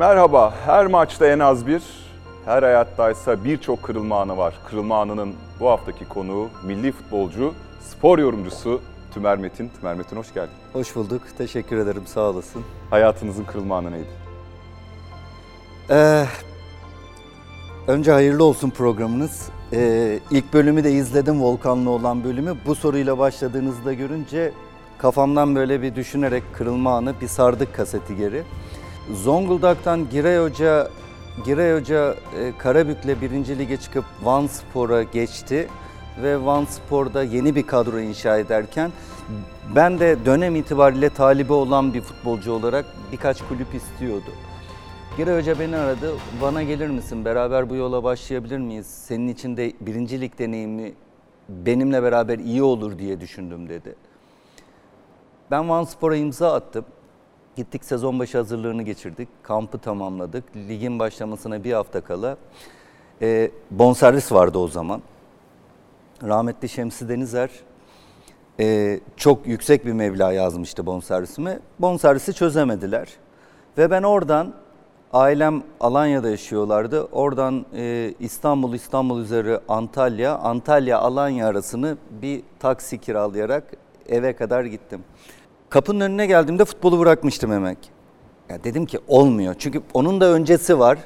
Merhaba, 0.00 0.54
her 0.66 0.86
maçta 0.86 1.26
en 1.26 1.38
az 1.38 1.66
bir, 1.66 1.82
her 2.44 2.62
hayattaysa 2.62 3.44
birçok 3.44 3.82
kırılma 3.82 4.20
anı 4.20 4.36
var. 4.36 4.54
Kırılma 4.68 5.00
anının 5.00 5.34
bu 5.60 5.68
haftaki 5.68 6.08
konuğu 6.08 6.48
milli 6.64 6.92
futbolcu, 6.92 7.54
spor 7.80 8.18
yorumcusu 8.18 8.80
Tümer 9.14 9.38
Metin. 9.38 9.68
Tümer 9.68 9.94
Metin 9.94 10.16
hoş 10.16 10.34
geldin. 10.34 10.52
Hoş 10.72 10.96
bulduk. 10.96 11.22
Teşekkür 11.38 11.78
ederim. 11.78 12.02
Sağ 12.06 12.20
olasın. 12.20 12.62
Hayatınızın 12.90 13.44
kırılma 13.44 13.76
anı 13.76 13.92
neydi? 13.92 14.08
Ee, 15.90 16.24
önce 17.86 18.12
hayırlı 18.12 18.44
olsun 18.44 18.70
programınız. 18.70 19.48
Ee, 19.72 20.18
ilk 20.30 20.52
bölümü 20.52 20.84
de 20.84 20.92
izledim 20.92 21.42
Volkan'la 21.42 21.90
olan 21.90 22.24
bölümü. 22.24 22.54
Bu 22.66 22.74
soruyla 22.74 23.18
başladığınızda 23.18 23.92
görünce 23.92 24.52
kafamdan 24.98 25.54
böyle 25.54 25.82
bir 25.82 25.94
düşünerek 25.94 26.42
kırılma 26.52 26.96
anı 26.96 27.20
bir 27.20 27.28
sardık 27.28 27.74
kaseti 27.74 28.16
geri. 28.16 28.42
Zonguldak'tan 29.08 30.08
Giray 30.10 30.38
Hoca 30.38 30.88
Giray 31.44 31.80
Hoca 31.80 32.14
e, 32.38 32.52
Karabük'le 32.58 33.20
birinci 33.20 33.58
lige 33.58 33.76
çıkıp 33.76 34.04
Van 34.22 34.46
Spor'a 34.46 35.02
geçti 35.02 35.68
ve 36.22 36.44
Van 36.44 36.64
Spor'da 36.64 37.22
yeni 37.22 37.54
bir 37.54 37.66
kadro 37.66 38.00
inşa 38.00 38.38
ederken 38.38 38.90
ben 39.76 39.98
de 40.00 40.16
dönem 40.26 40.56
itibariyle 40.56 41.10
talibi 41.10 41.52
olan 41.52 41.94
bir 41.94 42.00
futbolcu 42.00 42.52
olarak 42.52 42.84
birkaç 43.12 43.42
kulüp 43.48 43.74
istiyordu. 43.74 44.30
Giray 45.16 45.38
Hoca 45.38 45.58
beni 45.58 45.76
aradı. 45.76 46.14
Bana 46.42 46.62
gelir 46.62 46.88
misin? 46.88 47.24
Beraber 47.24 47.70
bu 47.70 47.74
yola 47.74 48.04
başlayabilir 48.04 48.58
miyiz? 48.58 48.86
Senin 48.86 49.28
için 49.28 49.56
de 49.56 49.72
birinci 49.80 50.20
lig 50.20 50.38
deneyimi 50.38 50.92
benimle 51.48 52.02
beraber 52.02 52.38
iyi 52.38 52.62
olur 52.62 52.98
diye 52.98 53.20
düşündüm 53.20 53.68
dedi. 53.68 53.94
Ben 55.50 55.68
Van 55.68 55.84
Spor'a 55.84 56.16
imza 56.16 56.54
attım. 56.54 56.84
Gittik 57.60 57.84
sezon 57.84 58.18
başı 58.18 58.38
hazırlığını 58.38 58.82
geçirdik. 58.82 59.28
Kampı 59.42 59.78
tamamladık. 59.78 60.44
Ligin 60.56 60.98
başlamasına 60.98 61.64
bir 61.64 61.72
hafta 61.72 62.00
kala. 62.00 62.36
E, 63.22 63.50
bonservis 63.70 64.32
vardı 64.32 64.58
o 64.58 64.68
zaman. 64.68 65.02
Rahmetli 66.22 66.68
Şemsi 66.68 67.08
Denizer 67.08 67.50
e, 68.60 69.00
çok 69.16 69.46
yüksek 69.46 69.86
bir 69.86 69.92
meblağ 69.92 70.32
yazmıştı 70.32 70.86
bonservisime. 70.86 71.58
Bonservisi 71.78 72.34
çözemediler. 72.34 73.08
Ve 73.78 73.90
ben 73.90 74.02
oradan 74.02 74.54
ailem 75.12 75.62
Alanya'da 75.80 76.30
yaşıyorlardı. 76.30 77.02
Oradan 77.02 77.66
e, 77.74 78.14
İstanbul, 78.20 78.74
İstanbul 78.74 79.20
üzeri 79.20 79.58
Antalya, 79.68 80.38
Antalya 80.38 80.98
Alanya 80.98 81.46
arasını 81.46 81.96
bir 82.22 82.42
taksi 82.58 82.98
kiralayarak 82.98 83.64
eve 84.08 84.36
kadar 84.36 84.64
gittim. 84.64 85.04
Kapının 85.70 86.00
önüne 86.00 86.26
geldiğimde 86.26 86.64
futbolu 86.64 86.98
bırakmıştım 86.98 87.52
emek. 87.52 87.78
Ya 88.48 88.64
dedim 88.64 88.86
ki 88.86 88.98
olmuyor. 89.08 89.54
Çünkü 89.58 89.82
onun 89.94 90.20
da 90.20 90.32
öncesi 90.32 90.78
var. 90.78 90.98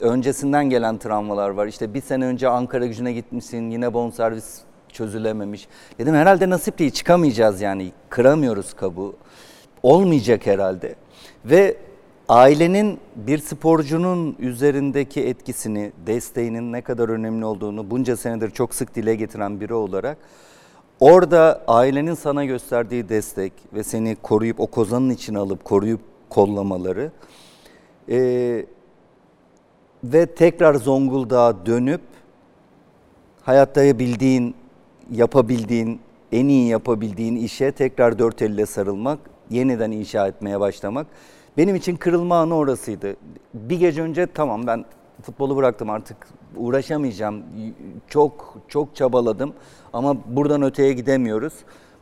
Öncesinden 0.00 0.70
gelen 0.70 0.98
travmalar 0.98 1.50
var. 1.50 1.66
İşte 1.66 1.94
bir 1.94 2.00
sene 2.00 2.24
önce 2.24 2.48
Ankara 2.48 2.86
gücüne 2.86 3.12
gitmişsin. 3.12 3.70
Yine 3.70 3.94
bonservis 3.94 4.60
çözülememiş. 4.88 5.68
Dedim 5.98 6.14
herhalde 6.14 6.50
nasip 6.50 6.78
değil 6.78 6.90
çıkamayacağız 6.90 7.60
yani. 7.60 7.92
Kıramıyoruz 8.08 8.74
kabuğu. 8.74 9.16
Olmayacak 9.82 10.46
herhalde. 10.46 10.94
Ve 11.44 11.76
ailenin 12.28 12.98
bir 13.16 13.38
sporcunun 13.38 14.36
üzerindeki 14.38 15.26
etkisini, 15.26 15.92
desteğinin 16.06 16.72
ne 16.72 16.82
kadar 16.82 17.08
önemli 17.08 17.44
olduğunu 17.44 17.90
bunca 17.90 18.16
senedir 18.16 18.50
çok 18.50 18.74
sık 18.74 18.94
dile 18.94 19.14
getiren 19.14 19.60
biri 19.60 19.74
olarak 19.74 20.18
orada 21.00 21.62
ailenin 21.66 22.14
sana 22.14 22.44
gösterdiği 22.44 23.08
destek 23.08 23.52
ve 23.74 23.84
seni 23.84 24.16
koruyup 24.16 24.60
o 24.60 24.66
kozanın 24.66 25.10
içine 25.10 25.38
alıp 25.38 25.64
koruyup 25.64 26.00
kollamaları 26.28 27.10
e, 28.08 28.18
ve 30.04 30.26
tekrar 30.26 30.74
Zonguldak'a 30.74 31.66
dönüp 31.66 32.00
hayatta 33.42 33.98
bildiğin, 33.98 34.54
yapabildiğin, 35.10 36.00
en 36.32 36.48
iyi 36.48 36.68
yapabildiğin 36.68 37.36
işe 37.36 37.72
tekrar 37.72 38.18
dört 38.18 38.42
elle 38.42 38.66
sarılmak, 38.66 39.18
yeniden 39.50 39.90
inşa 39.90 40.28
etmeye 40.28 40.60
başlamak. 40.60 41.06
Benim 41.56 41.74
için 41.74 41.96
kırılma 41.96 42.36
anı 42.36 42.56
orasıydı. 42.56 43.16
Bir 43.54 43.78
gece 43.78 44.02
önce 44.02 44.26
tamam 44.26 44.66
ben 44.66 44.84
futbolu 45.20 45.56
bıraktım 45.56 45.90
artık 45.90 46.16
uğraşamayacağım. 46.56 47.42
Çok 48.08 48.56
çok 48.68 48.96
çabaladım 48.96 49.52
ama 49.92 50.16
buradan 50.26 50.62
öteye 50.62 50.92
gidemiyoruz. 50.92 51.54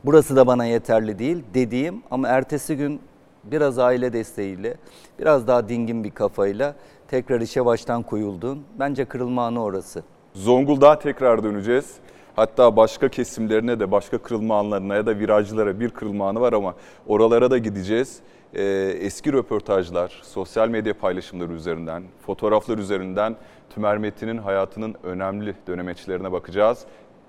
Burası 0.04 0.36
da 0.36 0.46
bana 0.46 0.64
yeterli 0.64 1.18
değil 1.18 1.44
dediğim 1.54 2.02
ama 2.10 2.28
ertesi 2.28 2.76
gün 2.76 3.00
biraz 3.44 3.78
aile 3.78 4.12
desteğiyle, 4.12 4.76
biraz 5.18 5.46
daha 5.46 5.68
dingin 5.68 6.04
bir 6.04 6.10
kafayla 6.10 6.74
tekrar 7.08 7.40
işe 7.40 7.64
baştan 7.64 8.02
koyuldun. 8.02 8.62
Bence 8.78 9.04
kırılma 9.04 9.46
anı 9.46 9.62
orası. 9.62 10.02
Zonguldak'a 10.34 10.98
tekrar 10.98 11.44
döneceğiz. 11.44 11.94
Hatta 12.38 12.76
başka 12.76 13.08
kesimlerine 13.08 13.80
de 13.80 13.90
başka 13.90 14.18
kırılma 14.18 14.58
anlarına 14.58 14.94
ya 14.94 15.06
da 15.06 15.18
virajlara 15.18 15.80
bir 15.80 15.90
kırılma 15.90 16.28
anı 16.28 16.40
var 16.40 16.52
ama 16.52 16.74
oralara 17.06 17.50
da 17.50 17.58
gideceğiz. 17.58 18.18
Ee, 18.54 18.62
eski 19.00 19.32
röportajlar, 19.32 20.20
sosyal 20.22 20.68
medya 20.68 20.94
paylaşımları 20.98 21.52
üzerinden, 21.52 22.02
fotoğraflar 22.26 22.78
üzerinden 22.78 23.36
Tümer 23.70 23.98
Metin'in 23.98 24.38
hayatının 24.38 24.94
önemli 25.02 25.54
dönemeçlerine 25.66 26.32
bakacağız. 26.32 26.84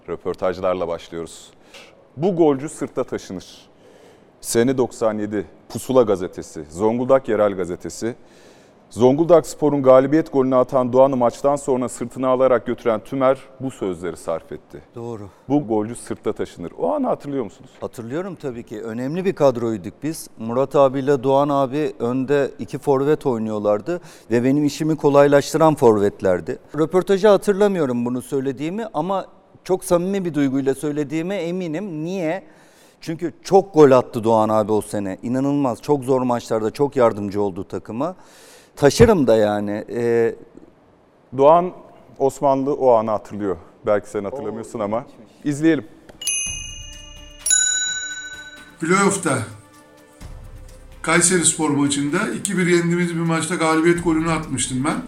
Röportajlarla 0.10 0.88
başlıyoruz. 0.88 1.52
Bu 2.18 2.36
golcü 2.36 2.70
sırtta 2.70 3.04
taşınır. 3.04 3.70
Sene 4.42 4.78
97 4.78 5.46
Pusula 5.70 6.02
Gazetesi, 6.02 6.64
Zonguldak 6.70 7.30
Yerel 7.30 7.54
Gazetesi. 7.54 8.16
Zonguldak 8.90 9.48
Spor'un 9.48 9.84
galibiyet 9.84 10.34
golünü 10.34 10.56
atan 10.56 10.94
Doğan'ı 10.94 11.16
maçtan 11.18 11.56
sonra 11.56 11.90
sırtına 11.90 12.28
alarak 12.28 12.66
götüren 12.66 13.00
Tümer 13.00 13.38
bu 13.60 13.72
sözleri 13.72 14.18
sarf 14.18 14.52
etti. 14.52 14.82
Doğru. 14.96 15.22
Bu 15.50 15.68
golcü 15.68 15.96
sırtta 15.96 16.34
taşınır. 16.34 16.72
O 16.78 16.94
anı 16.94 17.08
hatırlıyor 17.08 17.44
musunuz? 17.44 17.70
Hatırlıyorum 17.82 18.36
tabii 18.36 18.64
ki. 18.64 18.82
Önemli 18.82 19.26
bir 19.26 19.36
kadroyduk 19.36 19.94
biz. 20.04 20.30
Murat 20.40 20.76
abiyle 20.76 21.24
Doğan 21.24 21.50
abi 21.50 21.94
önde 22.00 22.52
iki 22.60 22.78
forvet 22.78 23.26
oynuyorlardı 23.26 24.02
ve 24.32 24.44
benim 24.44 24.66
işimi 24.66 24.98
kolaylaştıran 24.98 25.76
forvetlerdi. 25.76 26.60
Röportajı 26.78 27.28
hatırlamıyorum 27.28 28.06
bunu 28.06 28.22
söylediğimi 28.22 28.86
ama 28.94 29.26
çok 29.64 29.84
samimi 29.86 30.26
bir 30.26 30.34
duyguyla 30.34 30.76
söylediğime 30.76 31.36
eminim. 31.36 32.06
Niye? 32.06 32.44
Çünkü 33.02 33.34
çok 33.44 33.74
gol 33.74 33.92
attı 33.92 34.24
Doğan 34.24 34.50
abi 34.50 34.72
o 34.72 34.82
sene. 34.82 35.18
İnanılmaz. 35.24 35.82
Çok 35.82 36.04
zor 36.04 36.22
maçlarda 36.22 36.72
çok 36.72 36.96
yardımcı 36.96 37.42
oldu 37.42 37.64
takıma. 37.64 38.16
Taşırım 38.80 39.28
da 39.28 39.36
yani. 39.36 39.86
Ee, 39.90 40.36
Doğan 41.38 41.72
Osmanlı 42.20 42.74
o 42.74 42.94
anı 42.94 43.12
hatırlıyor. 43.12 43.58
Belki 43.86 44.10
sen 44.10 44.24
hatırlamıyorsun 44.24 44.80
ama. 44.80 45.06
İzleyelim. 45.44 45.86
Playoff'ta 48.82 49.38
Kayseri 51.02 51.46
Spor 51.46 51.70
maçında 51.70 52.18
2-1 52.18 52.70
yendiğimiz 52.70 53.16
bir 53.16 53.22
maçta 53.22 53.56
galibiyet 53.56 54.04
golünü 54.04 54.32
atmıştım 54.32 54.84
ben. 54.86 55.02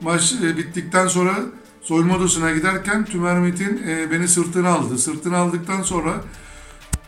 Maç 0.00 0.34
e, 0.44 0.56
bittikten 0.56 1.06
sonra 1.06 1.34
soyunma 1.82 2.16
odasına 2.16 2.50
giderken 2.50 3.04
Tümer 3.04 3.38
Metin 3.38 3.82
e, 3.88 4.10
beni 4.10 4.28
sırtına 4.28 4.68
aldı. 4.68 4.98
Sırtına 4.98 5.38
aldıktan 5.38 5.82
sonra 5.82 6.14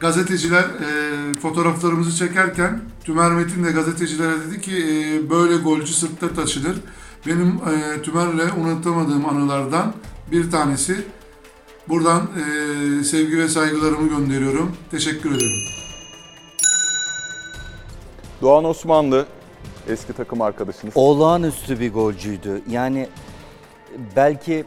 gazeteciler 0.02 0.62
e, 0.62 1.34
fotoğraflarımızı 1.34 2.16
çekerken 2.16 2.80
Tümer 3.04 3.32
Metin 3.32 3.64
de 3.64 3.72
gazetecilere 3.72 4.40
dedi 4.46 4.60
ki 4.60 4.72
e, 4.76 5.30
böyle 5.30 5.56
golcü 5.56 5.92
sırtta 5.92 6.34
taşınır. 6.34 6.76
Benim 7.26 7.48
e, 7.48 8.02
Tümer'le 8.02 8.48
unutamadığım 8.60 9.28
anılardan 9.28 9.94
bir 10.32 10.50
tanesi. 10.50 11.04
Buradan 11.88 12.20
e, 12.20 13.04
sevgi 13.04 13.38
ve 13.38 13.48
saygılarımı 13.48 14.08
gönderiyorum. 14.08 14.76
Teşekkür 14.90 15.30
ederim. 15.30 15.58
Doğan 18.42 18.64
Osmanlı 18.64 19.26
eski 19.88 20.12
takım 20.12 20.40
arkadaşınız. 20.42 20.92
olağanüstü 20.96 21.80
bir 21.80 21.92
golcüydü. 21.92 22.62
Yani 22.70 23.08
belki 24.16 24.64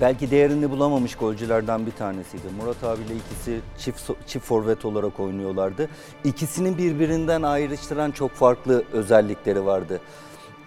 belki 0.00 0.30
değerini 0.30 0.70
bulamamış 0.70 1.14
golcülerden 1.14 1.86
bir 1.86 1.92
tanesiydi. 1.92 2.42
Murat 2.60 2.84
abiyle 2.84 3.14
ikisi 3.16 3.60
çift 3.78 4.10
çift 4.26 4.46
forvet 4.46 4.84
olarak 4.84 5.20
oynuyorlardı. 5.20 5.88
İkisini 6.24 6.78
birbirinden 6.78 7.42
ayrıştıran 7.42 8.10
çok 8.10 8.30
farklı 8.30 8.84
özellikleri 8.92 9.66
vardı. 9.66 10.00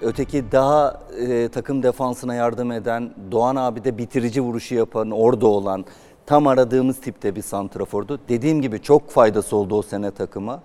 Öteki 0.02 0.52
daha 0.52 1.02
e, 1.28 1.50
takım 1.50 1.84
defansına 1.84 2.36
yardım 2.36 2.72
eden, 2.72 3.14
Doğan 3.32 3.56
abi 3.56 3.84
de 3.84 3.98
bitirici 3.98 4.42
vuruşu 4.42 4.76
yapan, 4.76 5.12
orada 5.12 5.48
olan 5.48 5.86
tam 6.26 6.48
aradığımız 6.48 7.02
tipte 7.02 7.36
bir 7.36 7.42
santrafordu. 7.42 8.20
Dediğim 8.30 8.62
gibi 8.62 8.82
çok 8.82 9.10
faydası 9.10 9.56
oldu 9.56 9.76
o 9.76 9.82
sene 9.82 10.12
takıma. 10.12 10.62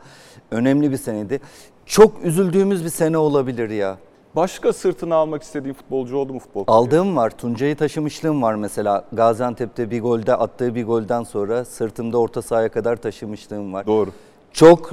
Önemli 0.51 0.91
bir 0.91 0.97
seneydi. 0.97 1.41
Çok 1.87 2.25
üzüldüğümüz 2.25 2.85
bir 2.85 2.91
sene 2.91 3.19
olabilir 3.19 3.71
ya. 3.71 3.99
Başka 4.37 4.73
sırtına 4.73 5.15
almak 5.15 5.43
istediğin 5.43 5.75
futbolcu 5.75 6.17
oldu 6.17 6.33
mu 6.33 6.39
futbol? 6.39 6.65
Aldığım 6.67 7.17
var. 7.17 7.31
Tuncay'ı 7.31 7.77
taşımışlığım 7.77 8.43
var 8.43 8.55
mesela. 8.55 9.05
Gaziantep'te 9.13 9.91
bir 9.91 10.01
golde 10.03 10.35
attığı 10.37 10.75
bir 10.75 10.85
golden 10.85 11.23
sonra 11.23 11.65
sırtımda 11.65 12.19
orta 12.19 12.43
sahaya 12.43 12.69
kadar 12.69 12.97
taşımışlığım 12.97 13.73
var. 13.73 13.87
Doğru. 13.87 14.11
Çok 14.53 14.93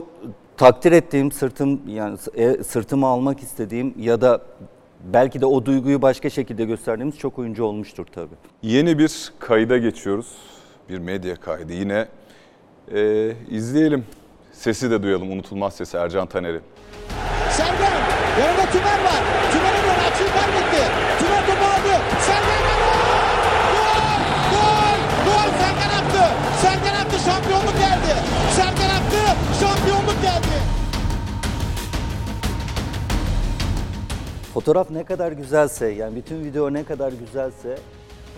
takdir 0.58 0.92
ettiğim, 0.92 1.32
sırtım 1.32 1.82
yani 1.88 2.18
e, 2.36 2.64
sırtımı 2.64 3.08
almak 3.08 3.40
istediğim 3.40 3.94
ya 4.00 4.22
da 4.22 4.42
belki 5.14 5.42
de 5.42 5.46
o 5.46 5.66
duyguyu 5.66 6.02
başka 6.02 6.30
şekilde 6.30 6.66
gösterdiğimiz 6.66 7.18
çok 7.18 7.40
oyuncu 7.40 7.64
olmuştur 7.64 8.06
tabii. 8.16 8.36
Yeni 8.62 9.00
bir 9.00 9.34
kayda 9.40 9.78
geçiyoruz. 9.78 10.28
Bir 10.90 11.00
medya 11.00 11.36
kaydı. 11.36 11.74
Yine 11.74 12.08
e, 12.94 13.32
izleyelim. 13.50 14.06
Sesi 14.52 14.92
de 14.92 15.04
duyalım. 15.04 15.32
Unutulmaz 15.32 15.76
sesi 15.76 15.98
Ercan 15.98 16.28
Taner'i. 16.28 16.60
Sergen. 17.52 18.19
Yanında 18.40 18.66
Tümer 18.72 19.00
var. 19.04 19.22
Tümer'e 19.52 19.82
doğru 19.84 20.02
açıyı 20.12 20.30
kaybetti. 20.30 20.84
Tümer 21.20 21.42
topu 21.48 21.66
aldı. 21.66 21.94
Sergen 22.28 22.62
gol! 22.68 22.82
Gol! 24.52 25.00
Gol! 25.26 25.50
Sergen 25.60 25.90
attı. 26.00 26.24
Sergen 26.62 26.96
attı. 27.02 27.16
Şampiyonluk 27.26 27.74
geldi. 27.74 28.14
Sergen 28.56 28.90
attı. 28.90 29.22
Şampiyonluk 29.60 30.22
geldi. 30.22 30.56
Fotoğraf 34.54 34.90
ne 34.90 35.04
kadar 35.04 35.32
güzelse, 35.32 35.88
yani 35.88 36.16
bütün 36.16 36.44
video 36.44 36.74
ne 36.74 36.84
kadar 36.84 37.12
güzelse, 37.12 37.70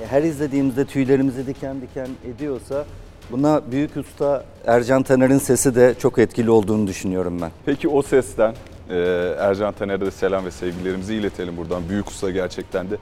e, 0.02 0.08
her 0.10 0.24
izlediğimizde 0.24 0.86
tüylerimizi 0.86 1.48
diken 1.48 1.82
diken 1.82 2.08
ediyorsa 2.36 2.86
buna 3.32 3.62
büyük 3.72 3.98
usta 3.98 4.44
Ercan 4.68 5.04
Taner'in 5.04 5.38
sesi 5.38 5.76
de 5.76 5.96
çok 6.00 6.20
etkili 6.20 6.52
olduğunu 6.52 6.88
düşünüyorum 6.88 7.42
ben. 7.42 7.52
Peki 7.66 7.88
o 7.88 8.02
sesten 8.02 8.56
e, 8.92 8.98
Ercan 9.40 9.74
Taner'e 9.74 10.02
de 10.02 10.12
selam 10.12 10.46
ve 10.46 10.52
sevgilerimizi 10.52 11.16
iletelim 11.16 11.58
buradan. 11.58 11.90
Büyük 11.90 12.08
usta 12.08 12.32
gerçekten 12.32 12.90
de. 12.90 12.98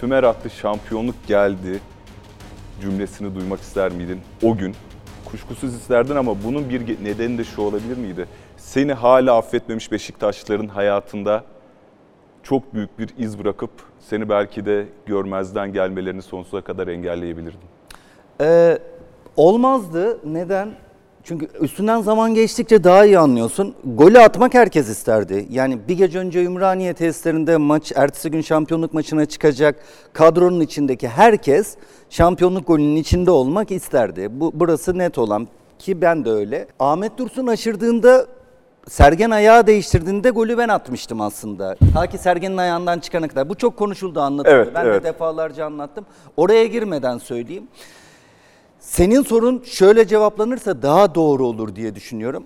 Tümer 0.00 0.22
attı 0.22 0.50
şampiyonluk 0.50 1.26
geldi 1.26 1.80
cümlesini 2.80 3.34
duymak 3.34 3.60
ister 3.60 3.92
miydin 3.92 4.20
o 4.42 4.56
gün? 4.56 4.74
Kuşkusuz 5.24 5.74
isterdin 5.74 6.16
ama 6.16 6.44
bunun 6.44 6.70
bir 6.70 7.04
nedeni 7.04 7.38
de 7.38 7.44
şu 7.44 7.62
olabilir 7.62 7.96
miydi? 7.96 8.26
Seni 8.56 8.92
hala 8.92 9.36
affetmemiş 9.36 9.92
Beşiktaşlıların 9.92 10.68
hayatında 10.68 11.44
çok 12.42 12.74
büyük 12.74 12.98
bir 12.98 13.08
iz 13.18 13.38
bırakıp 13.38 13.70
seni 14.00 14.28
belki 14.28 14.66
de 14.66 14.86
görmezden 15.06 15.72
gelmelerini 15.72 16.22
sonsuza 16.22 16.60
kadar 16.60 16.88
engelleyebilirdin. 16.88 17.68
Ee, 18.40 18.78
olmazdı. 19.36 20.18
Neden? 20.24 20.85
Çünkü 21.28 21.48
üstünden 21.60 22.00
zaman 22.00 22.34
geçtikçe 22.34 22.84
daha 22.84 23.04
iyi 23.04 23.18
anlıyorsun. 23.18 23.74
Golü 23.84 24.18
atmak 24.18 24.54
herkes 24.54 24.88
isterdi. 24.88 25.46
Yani 25.50 25.78
bir 25.88 25.96
gece 25.96 26.18
önce 26.18 26.44
Ümraniye 26.44 26.94
tesislerinde 26.94 27.56
maç, 27.56 27.92
ertesi 27.96 28.30
gün 28.30 28.40
şampiyonluk 28.40 28.94
maçına 28.94 29.26
çıkacak 29.26 29.76
kadronun 30.12 30.60
içindeki 30.60 31.08
herkes 31.08 31.76
şampiyonluk 32.10 32.66
golünün 32.66 32.96
içinde 32.96 33.30
olmak 33.30 33.70
isterdi. 33.70 34.28
Bu 34.30 34.52
burası 34.54 34.98
net 34.98 35.18
olan 35.18 35.48
ki 35.78 36.00
ben 36.00 36.24
de 36.24 36.30
öyle. 36.30 36.66
Ahmet 36.80 37.18
Dursun 37.18 37.46
aşırdığında 37.46 38.26
Sergen 38.88 39.30
ayağı 39.30 39.66
değiştirdiğinde 39.66 40.30
golü 40.30 40.58
ben 40.58 40.68
atmıştım 40.68 41.20
aslında. 41.20 41.76
Ta 41.94 42.06
ki 42.06 42.18
Sergen'in 42.18 42.56
ayağından 42.56 42.98
çıkana 42.98 43.28
kadar. 43.28 43.48
Bu 43.48 43.54
çok 43.54 43.76
konuşuldu 43.76 44.20
anlatıldı. 44.20 44.54
Evet, 44.54 44.68
ben 44.74 44.84
evet. 44.84 45.02
de 45.02 45.08
defalarca 45.08 45.66
anlattım. 45.66 46.06
Oraya 46.36 46.66
girmeden 46.66 47.18
söyleyeyim. 47.18 47.68
Senin 48.86 49.22
sorun 49.22 49.62
şöyle 49.64 50.06
cevaplanırsa 50.06 50.82
daha 50.82 51.14
doğru 51.14 51.46
olur 51.46 51.76
diye 51.76 51.94
düşünüyorum. 51.94 52.44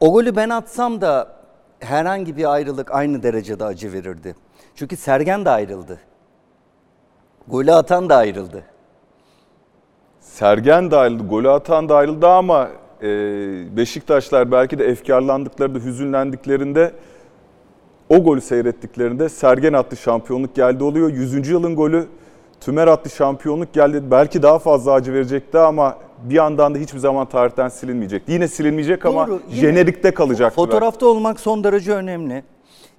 O 0.00 0.12
golü 0.12 0.36
ben 0.36 0.48
atsam 0.48 1.00
da 1.00 1.36
herhangi 1.80 2.36
bir 2.36 2.52
ayrılık 2.52 2.94
aynı 2.94 3.22
derecede 3.22 3.64
acı 3.64 3.92
verirdi. 3.92 4.34
Çünkü 4.74 4.96
Sergen 4.96 5.44
de 5.44 5.50
ayrıldı. 5.50 6.00
Golü 7.48 7.72
atan 7.72 8.08
da 8.08 8.16
ayrıldı. 8.16 8.64
Sergen 10.20 10.90
de 10.90 10.96
ayrıldı, 10.96 11.28
golü 11.28 11.50
atan 11.50 11.88
da 11.88 11.96
ayrıldı 11.96 12.28
ama 12.28 12.68
e, 13.02 13.06
Beşiktaşlar 13.76 14.52
belki 14.52 14.78
de 14.78 14.84
efkarlandıklarında, 14.84 15.78
hüzünlendiklerinde 15.78 16.92
o 18.08 18.22
golü 18.22 18.40
seyrettiklerinde 18.40 19.28
Sergen 19.28 19.72
attı 19.72 19.96
şampiyonluk 19.96 20.54
geldi 20.54 20.84
oluyor. 20.84 21.08
100. 21.10 21.48
yılın 21.48 21.76
golü 21.76 22.06
Tümer 22.60 22.86
attı 22.86 23.10
şampiyonluk 23.10 23.72
geldi. 23.72 24.02
Belki 24.10 24.42
daha 24.42 24.58
fazla 24.58 24.92
acı 24.92 25.12
verecekti 25.12 25.58
ama 25.58 25.96
bir 26.24 26.34
yandan 26.34 26.74
da 26.74 26.78
hiçbir 26.78 26.98
zaman 26.98 27.26
tarihten 27.26 27.68
silinmeyecekti. 27.68 28.32
Yine 28.32 28.48
silinmeyecek 28.48 29.06
ama 29.06 29.26
Doğru, 29.28 29.40
yine 29.50 29.60
jenerikte 29.60 30.10
kalacaktı. 30.14 30.56
Fotoğrafta 30.56 31.06
olmak 31.06 31.40
son 31.40 31.64
derece 31.64 31.92
önemli. 31.92 32.42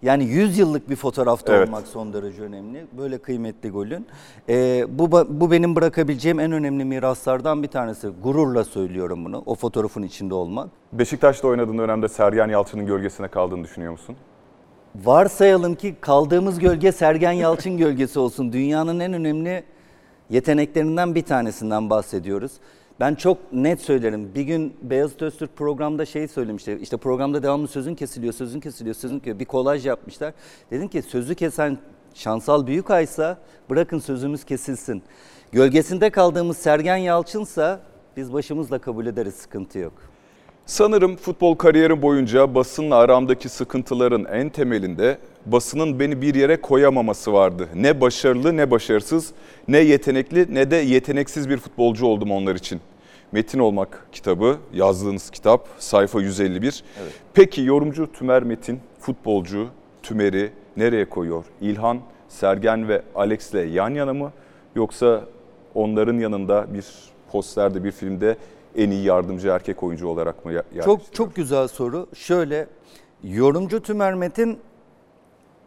Yani 0.01 0.23
100 0.23 0.57
yıllık 0.57 0.89
bir 0.89 0.95
fotoğrafta 0.95 1.55
Evet. 1.55 1.67
olmak 1.67 1.87
son 1.87 2.13
derece 2.13 2.41
önemli. 2.41 2.85
Böyle 2.97 3.17
kıymetli 3.17 3.69
golün. 3.69 4.07
Ee, 4.49 4.85
bu, 4.89 5.11
bu 5.29 5.51
benim 5.51 5.75
bırakabileceğim 5.75 6.39
en 6.39 6.51
önemli 6.51 6.85
miraslardan 6.85 7.63
bir 7.63 7.67
tanesi. 7.67 8.07
Gururla 8.23 8.63
söylüyorum 8.63 9.25
bunu. 9.25 9.43
O 9.45 9.55
fotoğrafın 9.55 10.03
içinde 10.03 10.33
olmak. 10.33 10.69
Beşiktaş'ta 10.93 11.47
oynadığın 11.47 11.77
dönemde 11.77 12.07
Sergen 12.07 12.49
Yalçın'ın 12.49 12.85
gölgesine 12.85 13.27
kaldığını 13.27 13.63
düşünüyor 13.63 13.91
musun? 13.91 14.15
Varsayalım 14.95 15.75
ki 15.75 15.95
kaldığımız 16.01 16.59
gölge 16.59 16.91
Sergen 16.91 17.31
Yalçın 17.31 17.77
gölgesi 17.77 18.19
olsun. 18.19 18.53
Dünyanın 18.53 18.99
en 18.99 19.13
önemli 19.13 19.63
yeteneklerinden 20.29 21.15
bir 21.15 21.21
tanesinden 21.21 21.89
bahsediyoruz. 21.89 22.51
Ben 22.99 23.15
çok 23.15 23.53
net 23.53 23.81
söylerim. 23.81 24.35
Bir 24.35 24.41
gün 24.41 24.77
Beyazıt 24.81 25.21
Öztürk 25.21 25.55
programda 25.55 26.05
şey 26.05 26.27
söylemişti. 26.27 26.77
İşte 26.81 26.97
programda 26.97 27.43
devamlı 27.43 27.67
sözün 27.67 27.95
kesiliyor, 27.95 28.33
sözün 28.33 28.59
kesiliyor, 28.59 28.95
sözün 28.95 29.19
kesiliyor. 29.19 29.39
Bir 29.39 29.45
kolaj 29.45 29.85
yapmışlar. 29.85 30.33
Dedim 30.71 30.87
ki 30.87 31.01
sözü 31.01 31.35
kesen 31.35 31.77
Şansal 32.13 32.67
Büyükaysa 32.67 33.37
bırakın 33.69 33.99
sözümüz 33.99 34.43
kesilsin. 34.43 35.03
Gölgesinde 35.51 36.09
kaldığımız 36.09 36.57
Sergen 36.57 36.97
Yalçınsa 36.97 37.79
biz 38.17 38.33
başımızla 38.33 38.79
kabul 38.79 39.05
ederiz, 39.05 39.33
sıkıntı 39.35 39.79
yok. 39.79 39.93
Sanırım 40.69 41.15
futbol 41.15 41.55
kariyerim 41.55 42.01
boyunca 42.01 42.55
basınla 42.55 42.95
aramdaki 42.95 43.49
sıkıntıların 43.49 44.25
en 44.25 44.49
temelinde 44.49 45.17
basının 45.45 45.99
beni 45.99 46.21
bir 46.21 46.35
yere 46.35 46.61
koyamaması 46.61 47.33
vardı. 47.33 47.67
Ne 47.75 48.01
başarılı 48.01 48.57
ne 48.57 48.71
başarısız, 48.71 49.31
ne 49.67 49.77
yetenekli 49.77 50.55
ne 50.55 50.71
de 50.71 50.75
yeteneksiz 50.75 51.49
bir 51.49 51.57
futbolcu 51.57 52.05
oldum 52.05 52.31
onlar 52.31 52.55
için. 52.55 52.81
Metin 53.31 53.59
Olmak 53.59 54.07
kitabı, 54.11 54.57
yazdığınız 54.73 55.29
kitap, 55.29 55.67
sayfa 55.79 56.21
151. 56.21 56.83
Peki 57.33 57.61
yorumcu 57.61 58.11
Tümer 58.11 58.43
Metin, 58.43 58.79
futbolcu 58.99 59.67
Tümer'i 60.03 60.51
nereye 60.77 61.09
koyuyor? 61.09 61.45
İlhan, 61.61 61.99
Sergen 62.27 62.87
ve 62.87 63.01
Alex'le 63.15 63.73
yan 63.73 63.89
yana 63.89 64.13
mı? 64.13 64.31
Yoksa 64.75 65.25
onların 65.75 66.17
yanında 66.17 66.73
bir 66.73 66.85
posterde, 67.31 67.83
bir 67.83 67.91
filmde 67.91 68.37
en 68.75 68.91
iyi 68.91 69.03
yardımcı 69.03 69.47
erkek 69.47 69.83
oyuncu 69.83 70.07
olarak 70.07 70.45
mı 70.45 70.53
yer- 70.53 70.63
Çok 70.85 71.13
çok 71.13 71.35
güzel 71.35 71.67
soru. 71.67 72.07
Şöyle 72.15 72.67
yorumcu 73.23 73.81
Tümer 73.81 74.13
Metin 74.13 74.59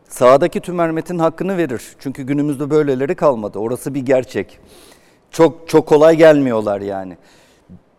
sahadaki 0.08 0.60
Tümer 0.60 0.90
Metin 0.90 1.18
hakkını 1.18 1.56
verir. 1.56 1.82
Çünkü 1.98 2.22
günümüzde 2.22 2.70
böyleleri 2.70 3.14
kalmadı. 3.14 3.58
Orası 3.58 3.94
bir 3.94 4.00
gerçek. 4.00 4.58
Çok 5.30 5.68
çok 5.68 5.86
kolay 5.88 6.16
gelmiyorlar 6.16 6.80
yani. 6.80 7.16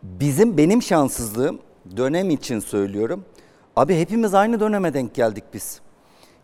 Bizim 0.04 0.58
benim 0.58 0.82
şanssızlığım 0.82 1.60
dönem 1.98 2.30
için 2.30 2.60
söylüyorum. 2.60 3.26
Abi 3.76 4.00
hepimiz 4.00 4.34
aynı 4.34 4.60
döneme 4.60 4.94
denk 4.94 5.16
geldik 5.16 5.44
biz. 5.54 5.82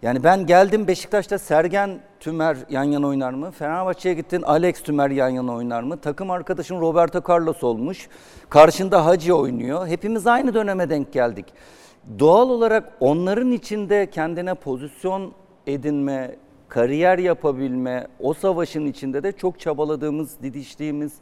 Yani 0.02 0.24
ben 0.24 0.46
geldim 0.46 0.88
Beşiktaş'ta 0.88 1.38
Sergen 1.40 2.00
Tümer 2.20 2.58
yan 2.70 2.84
yana 2.84 3.08
oynar 3.08 3.34
mı? 3.34 3.52
Fenerbahçe'ye 3.52 4.16
gittin 4.16 4.42
Alex 4.42 4.84
Tümer 4.84 5.10
yan 5.10 5.30
yana 5.30 5.54
oynar 5.54 5.84
mı? 5.84 5.98
Takım 5.98 6.32
arkadaşın 6.32 6.82
Roberto 6.82 7.22
Carlos 7.30 7.64
olmuş. 7.64 8.10
Karşında 8.50 9.06
Hacı 9.06 9.36
oynuyor. 9.36 9.88
Hepimiz 9.88 10.28
aynı 10.28 10.54
döneme 10.54 10.90
denk 10.90 11.14
geldik. 11.14 11.46
Doğal 12.20 12.50
olarak 12.50 12.94
onların 13.00 13.52
içinde 13.52 14.10
kendine 14.10 14.54
pozisyon 14.54 15.32
edinme, 15.68 16.36
kariyer 16.68 17.18
yapabilme, 17.18 18.08
o 18.20 18.34
savaşın 18.34 18.86
içinde 18.86 19.24
de 19.24 19.32
çok 19.32 19.60
çabaladığımız, 19.60 20.42
didiştiğimiz, 20.44 21.14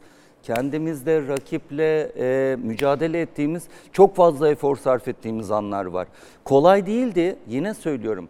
kendimizle, 0.42 1.28
rakiple 1.28 2.12
e, 2.18 2.56
mücadele 2.56 3.20
ettiğimiz, 3.20 3.64
çok 3.92 4.16
fazla 4.16 4.48
efor 4.48 4.76
sarf 4.76 5.08
ettiğimiz 5.08 5.50
anlar 5.50 5.84
var. 5.84 6.08
Kolay 6.44 6.86
değildi, 6.86 7.36
yine 7.48 7.74
söylüyorum. 7.74 8.28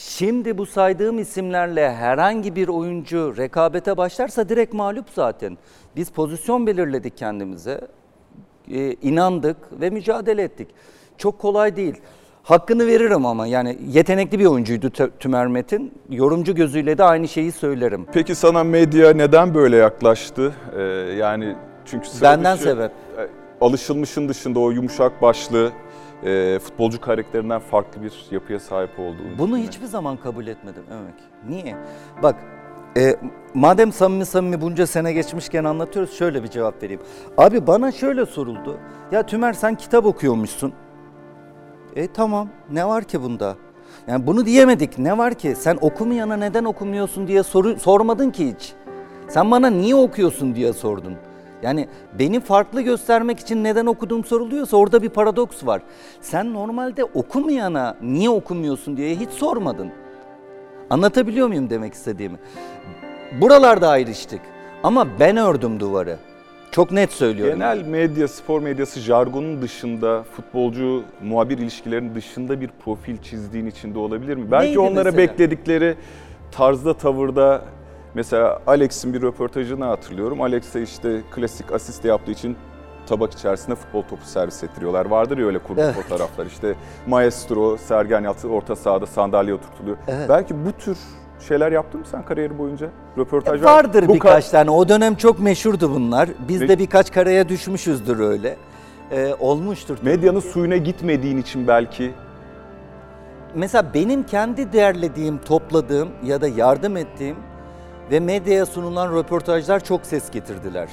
Şimdi 0.00 0.58
bu 0.58 0.66
saydığım 0.66 1.18
isimlerle 1.18 1.94
herhangi 1.94 2.56
bir 2.56 2.68
oyuncu 2.68 3.34
rekabete 3.36 3.96
başlarsa 3.96 4.48
direkt 4.48 4.74
mağlup 4.74 5.06
zaten. 5.14 5.58
Biz 5.96 6.10
pozisyon 6.10 6.66
belirledik 6.66 7.16
kendimize, 7.16 7.80
e, 8.70 8.92
inandık 8.92 9.56
ve 9.80 9.90
mücadele 9.90 10.42
ettik. 10.42 10.68
Çok 11.18 11.38
kolay 11.38 11.76
değil. 11.76 11.94
Hakkını 12.42 12.86
veririm 12.86 13.26
ama 13.26 13.46
yani 13.46 13.78
yetenekli 13.92 14.38
bir 14.38 14.46
oyuncuydu 14.46 14.86
Tü- 14.86 15.10
Tümer 15.20 15.46
Metin. 15.46 15.92
Yorumcu 16.10 16.54
gözüyle 16.54 16.98
de 16.98 17.04
aynı 17.04 17.28
şeyi 17.28 17.52
söylerim. 17.52 18.06
Peki 18.12 18.34
sana 18.34 18.64
medya 18.64 19.10
neden 19.12 19.54
böyle 19.54 19.76
yaklaştı? 19.76 20.54
Ee, 20.76 20.82
yani 21.18 21.56
çünkü 21.84 22.08
sıra 22.08 22.30
Benden 22.30 22.54
dışı, 22.54 22.64
sebep. 22.64 22.90
e, 23.18 23.28
Alışılmışın 23.60 24.28
dışında 24.28 24.60
o 24.60 24.70
yumuşak 24.70 25.22
başlı 25.22 25.70
e, 26.24 26.58
futbolcu 26.58 27.00
karakterinden 27.00 27.58
farklı 27.58 28.02
bir 28.02 28.26
yapıya 28.30 28.60
sahip 28.60 28.98
olduğu. 28.98 29.38
Bunu 29.38 29.58
hiçbir 29.58 29.86
zaman 29.86 30.16
kabul 30.16 30.46
etmedim 30.46 30.82
Ömek. 30.90 31.14
Niye? 31.48 31.76
Bak 32.22 32.36
e, 32.96 33.16
madem 33.54 33.92
samimi 33.92 34.26
samimi 34.26 34.60
bunca 34.60 34.86
sene 34.86 35.12
geçmişken 35.12 35.64
anlatıyoruz 35.64 36.12
şöyle 36.12 36.42
bir 36.42 36.48
cevap 36.48 36.82
vereyim. 36.82 37.00
Abi 37.38 37.66
bana 37.66 37.92
şöyle 37.92 38.26
soruldu. 38.26 38.78
Ya 39.12 39.22
Tümer 39.22 39.52
sen 39.52 39.74
kitap 39.74 40.06
okuyormuşsun. 40.06 40.72
E 41.96 42.06
tamam 42.12 42.48
ne 42.70 42.86
var 42.86 43.04
ki 43.04 43.22
bunda? 43.22 43.56
Yani 44.08 44.26
bunu 44.26 44.46
diyemedik. 44.46 44.98
Ne 44.98 45.18
var 45.18 45.34
ki? 45.34 45.54
Sen 45.54 45.78
okumayana 45.80 46.36
neden 46.36 46.64
okumuyorsun 46.64 47.28
diye 47.28 47.42
soru 47.42 47.80
sormadın 47.80 48.30
ki 48.30 48.54
hiç. 48.54 48.72
Sen 49.28 49.50
bana 49.50 49.70
niye 49.70 49.94
okuyorsun 49.94 50.54
diye 50.54 50.72
sordun. 50.72 51.16
Yani 51.62 51.88
beni 52.18 52.40
farklı 52.40 52.82
göstermek 52.82 53.38
için 53.38 53.64
neden 53.64 53.86
okuduğum 53.86 54.24
soruluyorsa 54.24 54.76
orada 54.76 55.02
bir 55.02 55.08
paradoks 55.08 55.66
var. 55.66 55.82
Sen 56.20 56.54
normalde 56.54 57.04
okumayana 57.04 57.96
niye 58.02 58.30
okumuyorsun 58.30 58.96
diye 58.96 59.16
hiç 59.16 59.30
sormadın. 59.30 59.90
Anlatabiliyor 60.90 61.48
muyum 61.48 61.70
demek 61.70 61.94
istediğimi? 61.94 62.38
Buralarda 63.40 63.88
ayrıştık 63.88 64.40
ama 64.82 65.06
ben 65.20 65.36
ördüm 65.36 65.80
duvarı. 65.80 66.16
Çok 66.70 66.92
net 66.92 67.12
söylüyorum. 67.12 67.54
Genel 67.54 67.82
medya, 67.82 68.28
spor 68.28 68.62
medyası 68.62 69.00
jargonun 69.00 69.62
dışında, 69.62 70.22
futbolcu 70.22 71.02
muhabir 71.22 71.58
ilişkilerinin 71.58 72.14
dışında 72.14 72.60
bir 72.60 72.70
profil 72.84 73.18
çizdiğin 73.18 73.66
içinde 73.66 73.98
olabilir 73.98 74.36
mi? 74.36 74.50
Belki 74.50 74.66
Neydi 74.66 74.78
onlara 74.78 75.04
mesela? 75.04 75.18
bekledikleri 75.18 75.94
tarzda, 76.52 76.94
tavırda 76.94 77.62
mesela 78.16 78.58
Alex'in 78.66 79.14
bir 79.14 79.22
röportajını 79.22 79.84
hatırlıyorum. 79.84 80.40
Alex'e 80.42 80.82
işte 80.82 81.22
klasik 81.34 81.72
asist 81.72 82.04
yaptığı 82.04 82.30
için 82.30 82.56
tabak 83.06 83.32
içerisinde 83.32 83.74
futbol 83.74 84.02
topu 84.02 84.24
servis 84.24 84.64
ettiriyorlar. 84.64 85.06
Vardır 85.06 85.38
ya 85.38 85.46
öyle 85.46 85.58
kurgu 85.58 85.80
Evet. 85.80 85.94
fotoğraflar. 85.94 86.46
İşte 86.46 86.74
maestro, 87.06 87.76
Sergen 87.76 88.20
Yalçın 88.24 88.50
orta 88.50 88.76
sahada 88.76 89.06
sandalye 89.06 89.54
oturtuluyor. 89.54 89.96
Evet. 90.08 90.28
Belki 90.28 90.54
bu 90.66 90.72
tür 90.72 90.98
şeyler 91.48 91.72
yaptın 91.72 92.00
mı 92.00 92.06
sen 92.10 92.24
kariyeri 92.24 92.58
boyunca? 92.58 92.88
Röportaj 93.18 93.60
E, 93.60 93.64
Vardır 93.64 94.08
Bu 94.08 94.14
birkaç 94.14 94.44
ka- 94.46 94.50
tane. 94.50 94.70
O 94.70 94.88
dönem 94.88 95.14
çok 95.14 95.40
meşhurdu 95.40 95.90
bunlar. 95.90 96.28
Biz 96.48 96.60
Ve- 96.60 96.68
de 96.68 96.78
birkaç 96.78 97.12
karaya 97.12 97.48
düşmüşüzdür 97.48 98.18
öyle. 98.20 98.56
Ee, 99.12 99.34
olmuştur. 99.40 99.98
Medyanın 100.02 100.40
suyuna 100.40 100.76
gitmediğin 100.76 101.38
için 101.38 101.68
belki 101.68 102.12
Mesela 103.54 103.94
benim 103.94 104.22
kendi 104.22 104.72
değerlediğim, 104.72 105.38
topladığım 105.38 106.08
ya 106.24 106.40
da 106.40 106.48
yardım 106.48 106.96
ettiğim 106.96 107.36
ve 108.10 108.20
medyaya 108.20 108.66
sunulan 108.66 109.16
röportajlar 109.16 109.84
çok 109.84 110.06
ses 110.06 110.30
getirdiler. 110.30 110.88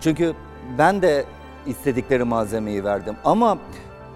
Çünkü 0.00 0.34
ben 0.78 1.02
de 1.02 1.24
istedikleri 1.66 2.24
malzemeyi 2.24 2.84
verdim 2.84 3.16
ama 3.24 3.58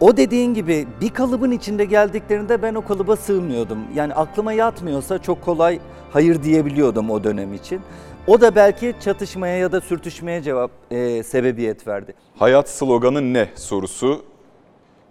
o 0.00 0.16
dediğin 0.16 0.55
gibi 0.55 0.87
bir 1.00 1.11
kalıbın 1.11 1.50
içinde 1.50 1.85
geldiklerinde 1.85 2.62
ben 2.62 2.75
o 2.75 2.85
kalıba 2.85 3.16
sığmıyordum. 3.16 3.78
Yani 3.95 4.14
aklıma 4.14 4.52
yatmıyorsa 4.52 5.19
çok 5.19 5.45
kolay 5.45 5.81
hayır 6.12 6.43
diyebiliyordum 6.43 7.11
o 7.11 7.25
dönem 7.25 7.55
için. 7.55 7.81
O 8.26 8.40
da 8.40 8.55
belki 8.55 8.95
çatışmaya 9.00 9.59
ya 9.59 9.73
da 9.73 9.81
sürtüşmeye 9.81 10.43
cevap 10.43 10.71
e, 10.90 11.23
sebebiyet 11.23 11.87
verdi. 11.87 12.14
Hayat 12.38 12.69
sloganı 12.69 13.33
ne 13.35 13.49
sorusu. 13.55 14.25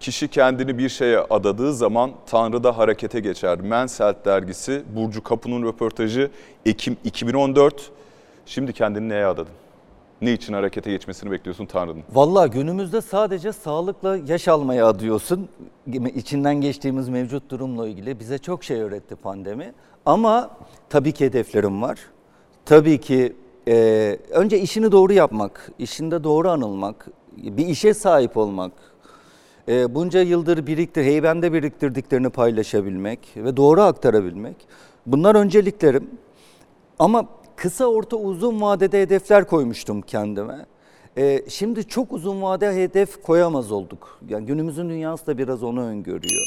Kişi 0.06 0.28
kendini 0.28 0.78
bir 0.78 0.90
şeye 0.90 1.20
adadığı 1.20 1.74
zaman 1.74 2.12
Tanrı 2.26 2.64
da 2.64 2.78
harekete 2.78 3.20
geçer. 3.20 3.62
Men's 3.62 4.00
Health 4.00 4.26
dergisi 4.26 4.84
Burcu 4.96 5.24
Kapı'nın 5.24 5.64
röportajı 5.64 6.32
Ekim 6.66 6.98
2014. 7.04 7.92
Şimdi 8.46 8.74
kendini 8.74 9.10
neye 9.10 9.26
adadın? 9.26 9.54
Ne 10.22 10.34
için 10.34 10.54
harekete 10.54 10.92
geçmesini 10.92 11.32
bekliyorsun 11.32 11.66
Tanrı'nın? 11.66 12.04
Vallahi 12.14 12.50
günümüzde 12.52 13.02
sadece 13.02 13.52
sağlıkla 13.54 14.18
yaş 14.28 14.48
almaya 14.48 14.88
adıyorsun. 14.88 15.50
İçinden 16.16 16.56
geçtiğimiz 16.56 17.10
mevcut 17.10 17.50
durumla 17.50 17.88
ilgili 17.88 18.20
bize 18.20 18.38
çok 18.38 18.64
şey 18.64 18.82
öğretti 18.82 19.16
pandemi. 19.16 19.74
Ama 20.06 20.50
tabii 20.90 21.12
ki 21.12 21.26
hedeflerim 21.26 21.82
var. 21.82 22.00
Tabii 22.66 23.02
ki 23.02 23.36
e, 23.68 23.74
önce 24.30 24.60
işini 24.60 24.92
doğru 24.92 25.14
yapmak, 25.14 25.72
işinde 25.80 26.24
doğru 26.24 26.50
anılmak, 26.50 27.08
bir 27.38 27.68
işe 27.68 27.94
sahip 27.94 28.38
olmak, 28.38 28.72
e, 29.68 29.96
bunca 29.96 30.22
yıldır 30.22 30.68
biriktir, 30.68 31.04
heybemde 31.04 31.54
biriktirdiklerini 31.54 32.30
paylaşabilmek 32.30 33.20
ve 33.36 33.58
doğru 33.58 33.82
aktarabilmek. 33.82 34.56
Bunlar 35.06 35.36
önceliklerim. 35.36 36.10
Ama 37.00 37.26
kısa, 37.56 37.86
orta, 37.86 38.18
uzun 38.18 38.62
vadede 38.62 39.02
hedefler 39.02 39.48
koymuştum 39.48 40.02
kendime. 40.02 40.66
E, 41.18 41.50
şimdi 41.50 41.88
çok 41.88 42.14
uzun 42.14 42.42
vade 42.42 42.76
hedef 42.76 43.24
koyamaz 43.24 43.72
olduk. 43.72 44.20
Yani 44.30 44.46
günümüzün 44.46 44.90
dünyası 44.90 45.28
da 45.28 45.38
biraz 45.38 45.64
onu 45.64 45.82
öngörüyor. 45.82 46.46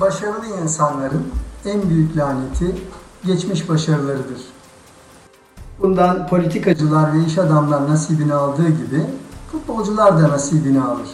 Başarılı 0.00 0.62
insanların 0.62 1.26
en 1.66 1.90
büyük 1.90 2.16
laneti 2.16 2.74
geçmiş 3.26 3.68
başarılarıdır. 3.68 4.38
Bundan 5.82 6.26
politikacılar 6.26 7.14
ve 7.14 7.24
iş 7.26 7.38
adamlar 7.38 7.88
nasibini 7.88 8.34
aldığı 8.34 8.68
gibi 8.68 9.04
futbolcular 9.54 10.22
da 10.22 10.28
nasibini 10.28 10.82
alır. 10.82 11.08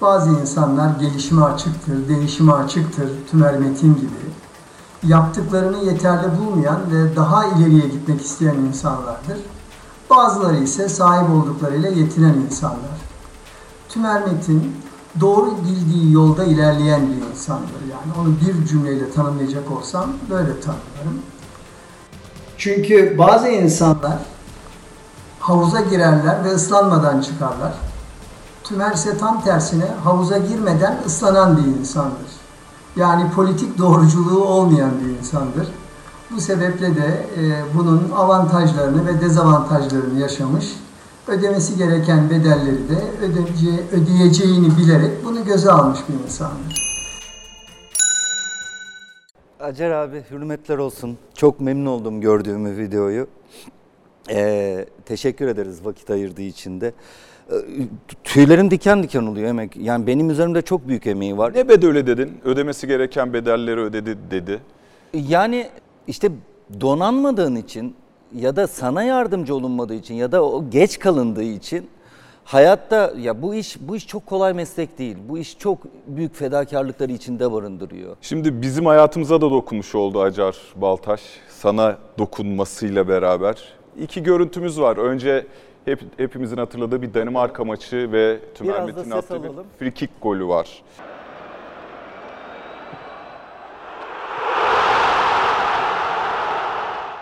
Bazı 0.00 0.30
insanlar 0.30 0.90
gelişime 1.00 1.42
açıktır, 1.42 2.08
değişime 2.08 2.52
açıktır, 2.52 3.08
Tümer 3.30 3.58
Metin 3.58 3.94
gibi. 3.94 4.24
Yaptıklarını 5.02 5.84
yeterli 5.84 6.26
bulmayan 6.38 6.80
ve 6.90 7.16
daha 7.16 7.46
ileriye 7.46 7.88
gitmek 7.88 8.20
isteyen 8.20 8.54
insanlardır. 8.54 9.38
Bazıları 10.10 10.56
ise 10.56 10.88
sahip 10.88 11.30
olduklarıyla 11.30 11.88
yetinen 11.88 12.34
insanlar. 12.34 12.98
Tümer 13.88 14.26
Metin 14.26 14.76
doğru 15.20 15.54
bildiği 15.64 16.12
yolda 16.12 16.44
ilerleyen 16.44 17.02
bir 17.08 17.30
insandır. 17.32 17.82
Yani 17.90 18.12
onu 18.20 18.34
bir 18.40 18.66
cümleyle 18.66 19.10
tanımlayacak 19.10 19.70
olsam 19.70 20.06
böyle 20.30 20.60
tanımlarım. 20.60 21.22
Çünkü 22.58 23.18
bazı 23.18 23.48
insanlar 23.48 24.18
havuza 25.44 25.80
girerler 25.80 26.44
ve 26.44 26.48
ıslanmadan 26.54 27.20
çıkarlar. 27.20 27.72
Tümer 28.64 28.92
ise 28.94 29.18
tam 29.18 29.42
tersine 29.42 29.84
havuza 30.04 30.38
girmeden 30.38 30.98
ıslanan 31.06 31.56
bir 31.56 31.80
insandır. 31.80 32.32
Yani 32.96 33.30
politik 33.30 33.78
doğruculuğu 33.78 34.44
olmayan 34.44 34.90
bir 35.00 35.18
insandır. 35.18 35.68
Bu 36.30 36.40
sebeple 36.40 36.96
de 36.96 37.26
e, 37.36 37.64
bunun 37.74 38.10
avantajlarını 38.16 39.06
ve 39.06 39.20
dezavantajlarını 39.20 40.20
yaşamış, 40.20 40.76
ödemesi 41.28 41.76
gereken 41.76 42.30
bedelleri 42.30 42.88
de 42.88 43.04
ödeyece, 43.22 43.88
ödeyeceğini 43.92 44.76
bilerek 44.76 45.24
bunu 45.24 45.44
göze 45.44 45.72
almış 45.72 45.98
bir 46.08 46.24
insandır. 46.24 46.84
Acar 49.60 49.90
abi 49.90 50.24
hürmetler 50.30 50.78
olsun. 50.78 51.18
Çok 51.34 51.60
memnun 51.60 51.86
oldum 51.86 52.20
gördüğümü 52.20 52.76
videoyu. 52.76 53.26
Ee, 54.30 54.86
teşekkür 55.06 55.48
ederiz 55.48 55.84
vakit 55.84 56.10
ayırdığı 56.10 56.42
için 56.42 56.80
de. 56.80 56.92
Ee, 57.50 57.54
tüylerim 58.24 58.70
diken 58.70 59.02
diken 59.02 59.22
oluyor 59.22 59.48
emek. 59.48 59.76
Yani 59.76 60.06
benim 60.06 60.30
üzerimde 60.30 60.62
çok 60.62 60.88
büyük 60.88 61.06
emeği 61.06 61.38
var. 61.38 61.54
Ne 61.54 61.68
bedeli 61.68 62.06
dedin? 62.06 62.38
Ödemesi 62.44 62.86
gereken 62.86 63.32
bedelleri 63.32 63.80
ödedi 63.80 64.18
dedi. 64.30 64.60
Yani 65.14 65.68
işte 66.06 66.28
donanmadığın 66.80 67.56
için 67.56 67.96
ya 68.34 68.56
da 68.56 68.66
sana 68.66 69.02
yardımcı 69.02 69.54
olunmadığı 69.54 69.94
için 69.94 70.14
ya 70.14 70.32
da 70.32 70.44
o 70.44 70.70
geç 70.70 70.98
kalındığı 70.98 71.42
için 71.42 71.86
hayatta 72.44 73.12
ya 73.18 73.42
bu 73.42 73.54
iş 73.54 73.76
bu 73.80 73.96
iş 73.96 74.06
çok 74.06 74.26
kolay 74.26 74.52
meslek 74.52 74.98
değil. 74.98 75.16
Bu 75.28 75.38
iş 75.38 75.58
çok 75.58 75.78
büyük 76.06 76.34
fedakarlıkları 76.34 77.12
içinde 77.12 77.52
barındırıyor. 77.52 78.16
Şimdi 78.20 78.62
bizim 78.62 78.86
hayatımıza 78.86 79.40
da 79.40 79.50
dokunmuş 79.50 79.94
oldu 79.94 80.22
Acar 80.22 80.56
Baltaş. 80.76 81.20
Sana 81.48 81.98
dokunmasıyla 82.18 83.08
beraber. 83.08 83.74
İki 83.98 84.22
görüntümüz 84.22 84.80
var. 84.80 84.96
Önce 84.96 85.46
hep, 85.84 86.00
hepimizin 86.16 86.56
hatırladığı 86.56 87.02
bir 87.02 87.14
Danimarka 87.14 87.64
maçı 87.64 88.12
ve 88.12 88.38
Tümer 88.54 88.74
Biraz 88.74 88.86
Metin'in 88.86 89.10
attığı 89.10 89.42
bir 89.42 89.50
free 89.78 89.90
kick 89.90 90.12
golü 90.22 90.48
var. 90.48 90.82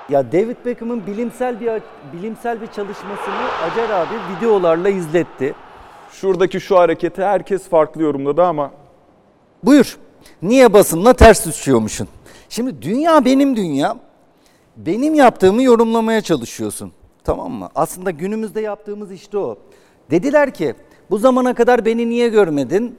Ya 0.08 0.32
David 0.32 0.56
Beckham'ın 0.66 1.06
bilimsel 1.06 1.60
bir 1.60 1.82
bilimsel 2.12 2.60
bir 2.60 2.66
çalışmasını 2.66 3.34
Acar 3.64 3.90
abi 3.90 4.14
videolarla 4.36 4.88
izletti. 4.88 5.54
Şuradaki 6.12 6.60
şu 6.60 6.78
hareketi 6.78 7.24
herkes 7.24 7.68
farklı 7.68 8.02
yorumladı 8.02 8.42
ama 8.42 8.70
Buyur. 9.62 9.96
Niye 10.42 10.72
basınla 10.72 11.12
ters 11.12 11.46
düşüyormuşsun? 11.46 12.08
Şimdi 12.48 12.82
dünya 12.82 13.24
benim 13.24 13.56
dünya. 13.56 13.96
Benim 14.76 15.14
yaptığımı 15.14 15.62
yorumlamaya 15.62 16.20
çalışıyorsun. 16.20 16.92
Tamam 17.24 17.52
mı? 17.52 17.68
Aslında 17.74 18.10
günümüzde 18.10 18.60
yaptığımız 18.60 19.12
işte 19.12 19.38
o. 19.38 19.58
Dediler 20.10 20.54
ki 20.54 20.74
bu 21.10 21.18
zamana 21.18 21.54
kadar 21.54 21.84
beni 21.84 22.08
niye 22.08 22.28
görmedin? 22.28 22.98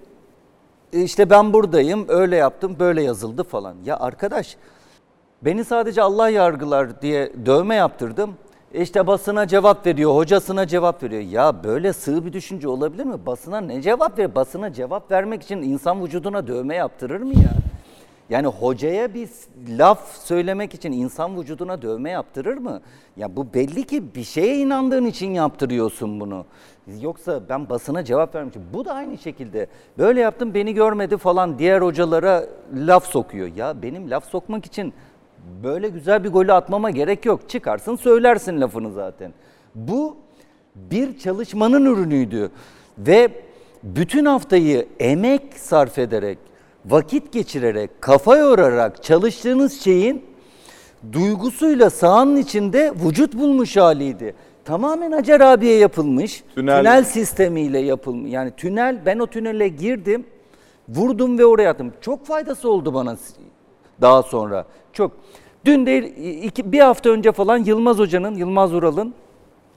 E 0.93 1.01
İşte 1.01 1.29
ben 1.29 1.53
buradayım, 1.53 2.05
öyle 2.07 2.35
yaptım, 2.35 2.75
böyle 2.79 3.01
yazıldı 3.03 3.43
falan. 3.43 3.75
Ya 3.85 3.99
arkadaş 3.99 4.57
beni 5.41 5.65
sadece 5.65 6.01
Allah 6.01 6.29
yargılar 6.29 7.01
diye 7.01 7.31
dövme 7.45 7.75
yaptırdım. 7.75 8.33
İşte 8.73 9.07
basına 9.07 9.47
cevap 9.47 9.85
veriyor, 9.85 10.15
hocasına 10.15 10.67
cevap 10.67 11.03
veriyor. 11.03 11.21
Ya 11.21 11.63
böyle 11.63 11.93
sığ 11.93 12.25
bir 12.25 12.33
düşünce 12.33 12.67
olabilir 12.67 13.03
mi? 13.03 13.25
Basına 13.25 13.61
ne 13.61 13.81
cevap 13.81 14.19
ver? 14.19 14.35
Basına 14.35 14.73
cevap 14.73 15.11
vermek 15.11 15.43
için 15.43 15.57
insan 15.61 16.03
vücuduna 16.03 16.47
dövme 16.47 16.75
yaptırır 16.75 17.21
mı 17.21 17.33
ya? 17.33 17.53
Yani 18.29 18.47
hocaya 18.47 19.13
bir 19.13 19.29
laf 19.69 20.17
söylemek 20.17 20.73
için 20.73 20.91
insan 20.91 21.39
vücuduna 21.39 21.81
dövme 21.81 22.09
yaptırır 22.09 22.57
mı? 22.57 22.81
Ya 23.17 23.35
bu 23.35 23.53
belli 23.53 23.83
ki 23.83 24.15
bir 24.15 24.23
şeye 24.23 24.57
inandığın 24.57 25.05
için 25.05 25.31
yaptırıyorsun 25.31 26.19
bunu. 26.19 26.45
Yoksa 27.01 27.41
ben 27.49 27.69
basına 27.69 28.03
cevap 28.03 28.35
vermişim. 28.35 28.61
Bu 28.73 28.85
da 28.85 28.93
aynı 28.93 29.17
şekilde. 29.17 29.67
Böyle 29.97 30.21
yaptım 30.21 30.53
beni 30.53 30.73
görmedi 30.73 31.17
falan 31.17 31.59
diğer 31.59 31.81
hocalara 31.81 32.45
laf 32.75 33.05
sokuyor. 33.05 33.55
Ya 33.55 33.81
benim 33.81 34.09
laf 34.09 34.25
sokmak 34.25 34.65
için 34.65 34.93
böyle 35.63 35.89
güzel 35.89 36.23
bir 36.23 36.29
golü 36.29 36.53
atmama 36.53 36.89
gerek 36.89 37.25
yok. 37.25 37.49
Çıkarsın 37.49 37.95
söylersin 37.95 38.61
lafını 38.61 38.91
zaten. 38.91 39.33
Bu 39.75 40.17
bir 40.75 41.19
çalışmanın 41.19 41.85
ürünüydü. 41.85 42.51
Ve 42.97 43.29
bütün 43.83 44.25
haftayı 44.25 44.87
emek 44.99 45.53
sarf 45.53 45.97
ederek, 45.97 46.37
vakit 46.85 47.31
geçirerek, 47.31 48.01
kafa 48.01 48.37
yorarak 48.37 49.03
çalıştığınız 49.03 49.81
şeyin 49.81 50.25
duygusuyla 51.11 51.89
sahanın 51.89 52.35
içinde 52.37 52.93
vücut 53.05 53.33
bulmuş 53.33 53.77
haliydi. 53.77 54.35
Tamamen 54.65 55.11
Hacer 55.11 55.39
abiye 55.39 55.77
yapılmış. 55.77 56.43
Tünel- 56.55 56.79
Tünel, 56.79 57.03
sistemiyle 57.03 57.79
yapılmış. 57.79 58.31
Yani 58.33 58.51
tünel, 58.57 59.01
ben 59.05 59.19
o 59.19 59.27
tünele 59.27 59.67
girdim, 59.67 60.25
vurdum 60.89 61.37
ve 61.37 61.45
oraya 61.45 61.69
attım. 61.69 61.93
Çok 62.01 62.25
faydası 62.25 62.69
oldu 62.69 62.93
bana 62.93 63.17
daha 64.01 64.23
sonra. 64.23 64.65
Çok. 64.93 65.11
Dün 65.65 65.85
değil, 65.85 66.03
iki, 66.43 66.71
bir 66.71 66.79
hafta 66.79 67.09
önce 67.09 67.31
falan 67.31 67.57
Yılmaz 67.57 67.99
Hoca'nın, 67.99 68.35
Yılmaz 68.35 68.73
Ural'ın 68.73 69.13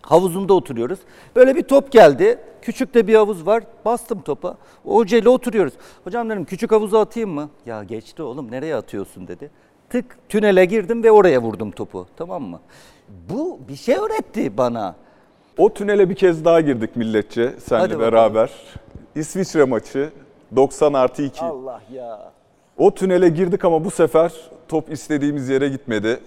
havuzunda 0.07 0.55
oturuyoruz. 0.55 0.99
Böyle 1.37 1.57
bir 1.57 1.63
top 1.63 1.93
geldi. 1.93 2.39
Küçük 2.63 2.95
de 2.95 3.07
bir 3.07 3.15
havuz 3.15 3.47
var. 3.47 3.63
Bastım 3.85 4.23
topa. 4.23 4.57
O 4.85 4.97
hocayla 4.97 5.31
oturuyoruz. 5.31 5.73
Hocam 6.05 6.31
dedim 6.31 6.45
küçük 6.45 6.73
havuza 6.73 7.01
atayım 7.01 7.31
mı? 7.31 7.51
Ya 7.67 7.85
geçti 7.85 8.23
oğlum 8.23 8.51
nereye 8.51 8.77
atıyorsun 8.77 9.29
dedi. 9.29 9.51
Tık 9.91 10.17
tünele 10.29 10.65
girdim 10.65 11.03
ve 11.05 11.11
oraya 11.11 11.43
vurdum 11.43 11.71
topu. 11.71 12.07
Tamam 12.17 12.43
mı? 12.43 12.61
Bu 13.31 13.59
bir 13.69 13.77
şey 13.77 13.95
öğretti 13.97 14.57
bana. 14.57 14.95
O 15.59 15.75
tünele 15.75 16.11
bir 16.11 16.15
kez 16.15 16.45
daha 16.45 16.61
girdik 16.61 16.97
milletçe 16.97 17.45
Hadi 17.45 17.61
seninle 17.61 17.83
bakalım. 17.85 18.01
beraber. 18.01 18.51
İsviçre 19.15 19.65
maçı 19.65 20.11
90 20.57 20.93
artı 20.93 21.23
2. 21.23 21.45
Allah 21.45 21.81
ya. 21.93 22.33
O 22.79 22.95
tünele 22.95 23.29
girdik 23.29 23.65
ama 23.65 23.85
bu 23.85 23.91
sefer 23.91 24.33
top 24.69 24.93
istediğimiz 24.93 25.49
yere 25.49 25.69
gitmedi. 25.69 26.21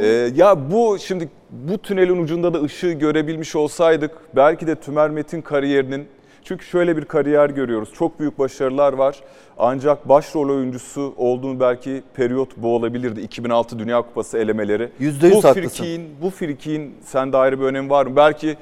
Ee, 0.00 0.30
ya 0.34 0.70
bu 0.70 0.98
şimdi 0.98 1.28
bu 1.50 1.78
tünelin 1.78 2.22
ucunda 2.22 2.54
da 2.54 2.62
ışığı 2.62 2.92
görebilmiş 2.92 3.56
olsaydık 3.56 4.10
belki 4.36 4.66
de 4.66 4.74
Tümer 4.74 5.10
Metin 5.10 5.40
kariyerinin 5.42 6.08
çünkü 6.44 6.64
şöyle 6.66 6.96
bir 6.96 7.04
kariyer 7.04 7.50
görüyoruz. 7.50 7.88
Çok 7.94 8.20
büyük 8.20 8.38
başarılar 8.38 8.92
var. 8.92 9.20
Ancak 9.58 10.08
başrol 10.08 10.48
oyuncusu 10.56 11.14
olduğunu 11.16 11.60
belki 11.60 12.02
periyot 12.14 12.56
bu 12.56 12.74
olabilirdi. 12.76 13.20
2006 13.20 13.78
Dünya 13.78 14.02
Kupası 14.02 14.38
elemeleri. 14.38 14.88
Yüzde 14.98 15.26
yüz 15.26 15.34
bu 15.36 15.44
haklısın. 15.44 15.60
frikiğin, 15.68 16.08
bu 16.22 16.30
frikiğin 16.30 16.94
sende 17.04 17.36
ayrı 17.36 17.60
bir 17.60 17.64
önemi 17.64 17.90
var 17.90 18.06
mı? 18.06 18.16
Belki 18.16 18.56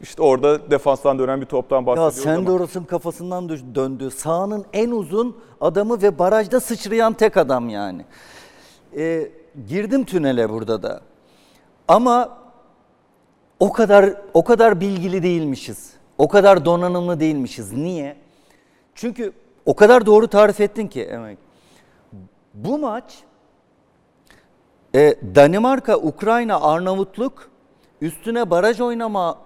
işte 0.00 0.22
orada 0.22 0.70
defanstan 0.70 1.18
dönen 1.18 1.40
bir 1.40 1.46
toptan 1.46 1.80
Ya 1.80 1.86
bahsediyoruz 1.86 2.22
sen 2.22 2.34
ama. 2.36 2.46
de 2.46 2.50
orasının 2.50 2.84
kafasından 2.84 3.44
dö- 3.48 3.74
döndü. 3.74 4.10
Sahanın 4.10 4.64
en 4.72 4.90
uzun 4.90 5.36
adamı 5.60 6.02
ve 6.02 6.18
barajda 6.18 6.60
sıçrayan 6.60 7.12
tek 7.12 7.36
adam 7.36 7.68
yani. 7.68 8.04
Ee, 8.96 9.28
girdim 9.68 10.04
tünele 10.04 10.50
burada 10.50 10.82
da. 10.82 11.00
Ama 11.88 12.38
o 13.60 13.72
kadar 13.72 14.14
o 14.34 14.44
kadar 14.44 14.80
bilgili 14.80 15.22
değilmişiz. 15.22 15.92
O 16.18 16.28
kadar 16.28 16.64
donanımlı 16.64 17.20
değilmişiz. 17.20 17.72
Niye? 17.72 18.16
Çünkü 18.94 19.32
o 19.66 19.76
kadar 19.76 20.06
doğru 20.06 20.28
tarif 20.28 20.60
ettin 20.60 20.86
ki 20.86 21.02
Emek. 21.02 21.38
Bu 22.54 22.78
maç 22.78 23.18
e, 24.94 25.14
Danimarka, 25.34 25.96
Ukrayna, 25.96 26.60
Arnavutluk 26.60 27.50
üstüne 28.00 28.50
baraj 28.50 28.80
oynama 28.80 29.38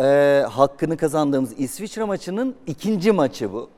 e, 0.00 0.44
hakkını 0.50 0.96
kazandığımız 0.96 1.60
İsviçre 1.60 2.04
maçının 2.04 2.56
ikinci 2.66 3.12
maçı 3.12 3.52
bu. 3.52 3.70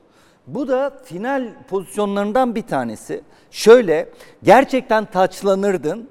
Bu 0.47 0.67
da 0.67 0.99
final 1.03 1.49
pozisyonlarından 1.67 2.55
bir 2.55 2.61
tanesi. 2.61 3.21
Şöyle 3.51 4.09
gerçekten 4.43 5.05
taçlanırdın 5.05 6.09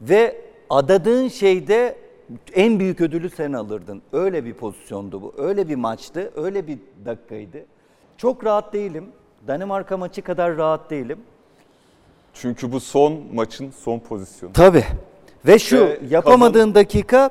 ve 0.00 0.40
adadığın 0.70 1.28
şeyde 1.28 1.96
en 2.54 2.80
büyük 2.80 3.00
ödülü 3.00 3.30
sen 3.30 3.52
alırdın. 3.52 4.02
Öyle 4.12 4.44
bir 4.44 4.54
pozisyondu 4.54 5.22
bu. 5.22 5.34
Öyle 5.38 5.68
bir 5.68 5.76
maçtı. 5.76 6.32
Öyle 6.36 6.66
bir 6.66 6.78
dakikaydı. 7.04 7.64
Çok 8.16 8.44
rahat 8.44 8.72
değilim. 8.72 9.06
Danimarka 9.48 9.96
maçı 9.96 10.22
kadar 10.22 10.56
rahat 10.56 10.90
değilim. 10.90 11.18
Çünkü 12.34 12.72
bu 12.72 12.80
son 12.80 13.20
maçın 13.32 13.70
son 13.70 13.98
pozisyonu. 13.98 14.52
Tabii. 14.52 14.84
Ve 15.46 15.58
şu 15.58 15.86
Ve 15.86 16.00
yapamadığın 16.10 16.74
dakika 16.74 17.30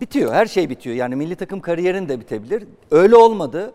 bitiyor. 0.00 0.32
Her 0.32 0.46
şey 0.46 0.70
bitiyor. 0.70 0.96
Yani 0.96 1.16
milli 1.16 1.36
takım 1.36 1.60
kariyerin 1.60 2.08
de 2.08 2.20
bitebilir. 2.20 2.64
Öyle 2.90 3.16
olmadı. 3.16 3.72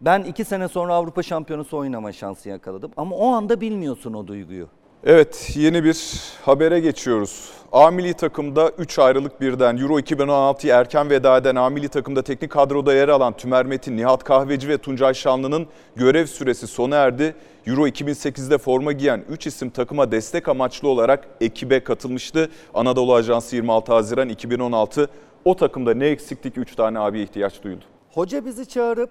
Ben 0.00 0.22
iki 0.22 0.44
sene 0.44 0.68
sonra 0.68 0.94
Avrupa 0.94 1.22
Şampiyonası 1.22 1.76
oynama 1.76 2.12
şansı 2.12 2.48
yakaladım. 2.48 2.90
Ama 2.96 3.16
o 3.16 3.28
anda 3.28 3.60
bilmiyorsun 3.60 4.14
o 4.14 4.26
duyguyu. 4.26 4.68
Evet 5.04 5.52
yeni 5.56 5.84
bir 5.84 6.22
habere 6.42 6.80
geçiyoruz. 6.80 7.50
A 7.72 7.90
milli 7.90 8.14
takımda 8.14 8.70
3 8.70 8.98
ayrılık 8.98 9.40
birden 9.40 9.76
Euro 9.76 9.98
2016'yı 9.98 10.72
erken 10.72 11.10
veda 11.10 11.36
eden 11.36 11.56
A 11.56 11.70
milli 11.70 11.88
takımda 11.88 12.22
teknik 12.22 12.50
kadroda 12.50 12.94
yer 12.94 13.08
alan 13.08 13.32
Tümer 13.32 13.66
Metin, 13.66 13.96
Nihat 13.96 14.24
Kahveci 14.24 14.68
ve 14.68 14.78
Tuncay 14.78 15.14
Şanlı'nın 15.14 15.66
görev 15.96 16.26
süresi 16.26 16.66
sona 16.66 16.96
erdi. 16.96 17.34
Euro 17.66 17.88
2008'de 17.88 18.58
forma 18.58 18.92
giyen 18.92 19.24
3 19.28 19.46
isim 19.46 19.70
takıma 19.70 20.12
destek 20.12 20.48
amaçlı 20.48 20.88
olarak 20.88 21.28
ekibe 21.40 21.84
katılmıştı. 21.84 22.50
Anadolu 22.74 23.14
Ajansı 23.14 23.56
26 23.56 23.92
Haziran 23.92 24.28
2016 24.28 25.08
o 25.44 25.56
takımda 25.56 25.94
ne 25.94 26.06
eksiklik 26.06 26.58
3 26.58 26.74
tane 26.74 26.98
abiye 26.98 27.24
ihtiyaç 27.24 27.62
duyuldu. 27.62 27.84
Hoca 28.14 28.44
bizi 28.44 28.68
çağırıp 28.68 29.10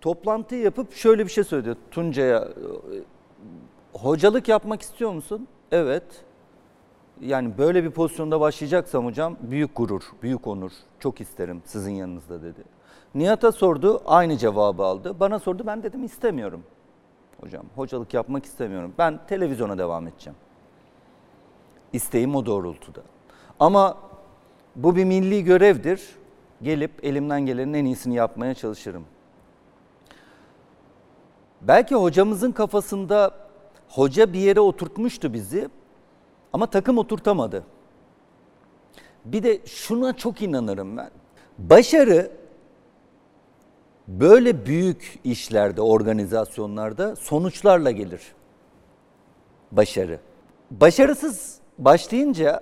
toplantı 0.00 0.54
yapıp 0.54 0.92
şöyle 0.92 1.24
bir 1.24 1.30
şey 1.30 1.44
söyledi 1.44 1.76
Tuncay'a. 1.90 2.38
e, 2.38 2.46
Hocalık 3.92 4.48
yapmak 4.48 4.82
istiyor 4.82 5.12
musun? 5.12 5.48
Evet. 5.72 6.04
Yani 7.20 7.58
böyle 7.58 7.84
bir 7.84 7.90
pozisyonda 7.90 8.40
başlayacaksam 8.40 9.04
hocam 9.04 9.36
büyük 9.40 9.76
gurur, 9.76 10.02
büyük 10.22 10.46
onur. 10.46 10.72
Çok 10.98 11.20
isterim 11.20 11.62
sizin 11.64 11.92
yanınızda 11.92 12.42
dedi. 12.42 12.60
Nihat'a 13.14 13.52
sordu, 13.52 14.02
aynı 14.06 14.36
cevabı 14.36 14.82
aldı. 14.82 15.20
Bana 15.20 15.38
sordu, 15.38 15.62
ben 15.66 15.82
dedim 15.82 16.04
istemiyorum. 16.04 16.62
Hocam 17.40 17.64
hocalık 17.76 18.14
yapmak 18.14 18.44
istemiyorum. 18.44 18.94
Ben 18.98 19.20
televizyona 19.26 19.78
devam 19.78 20.06
edeceğim. 20.06 20.36
İsteğim 21.92 22.36
o 22.36 22.46
doğrultuda. 22.46 23.00
Ama 23.60 23.96
bu 24.76 24.96
bir 24.96 25.04
milli 25.04 25.44
görevdir. 25.44 26.08
Gelip 26.62 27.04
elimden 27.04 27.46
gelenin 27.46 27.74
en 27.74 27.84
iyisini 27.84 28.14
yapmaya 28.14 28.54
çalışırım. 28.54 29.04
Belki 31.60 31.94
hocamızın 31.94 32.52
kafasında 32.52 33.34
hoca 33.88 34.32
bir 34.32 34.38
yere 34.38 34.60
oturtmuştu 34.60 35.32
bizi 35.32 35.68
ama 36.52 36.66
takım 36.66 36.98
oturtamadı. 36.98 37.64
Bir 39.24 39.42
de 39.42 39.66
şuna 39.66 40.16
çok 40.16 40.42
inanırım 40.42 40.96
ben. 40.96 41.10
Başarı 41.58 42.30
böyle 44.08 44.66
büyük 44.66 45.18
işlerde, 45.24 45.80
organizasyonlarda 45.80 47.16
sonuçlarla 47.16 47.90
gelir. 47.90 48.20
Başarı. 49.72 50.20
Başarısız 50.70 51.58
başlayınca 51.78 52.60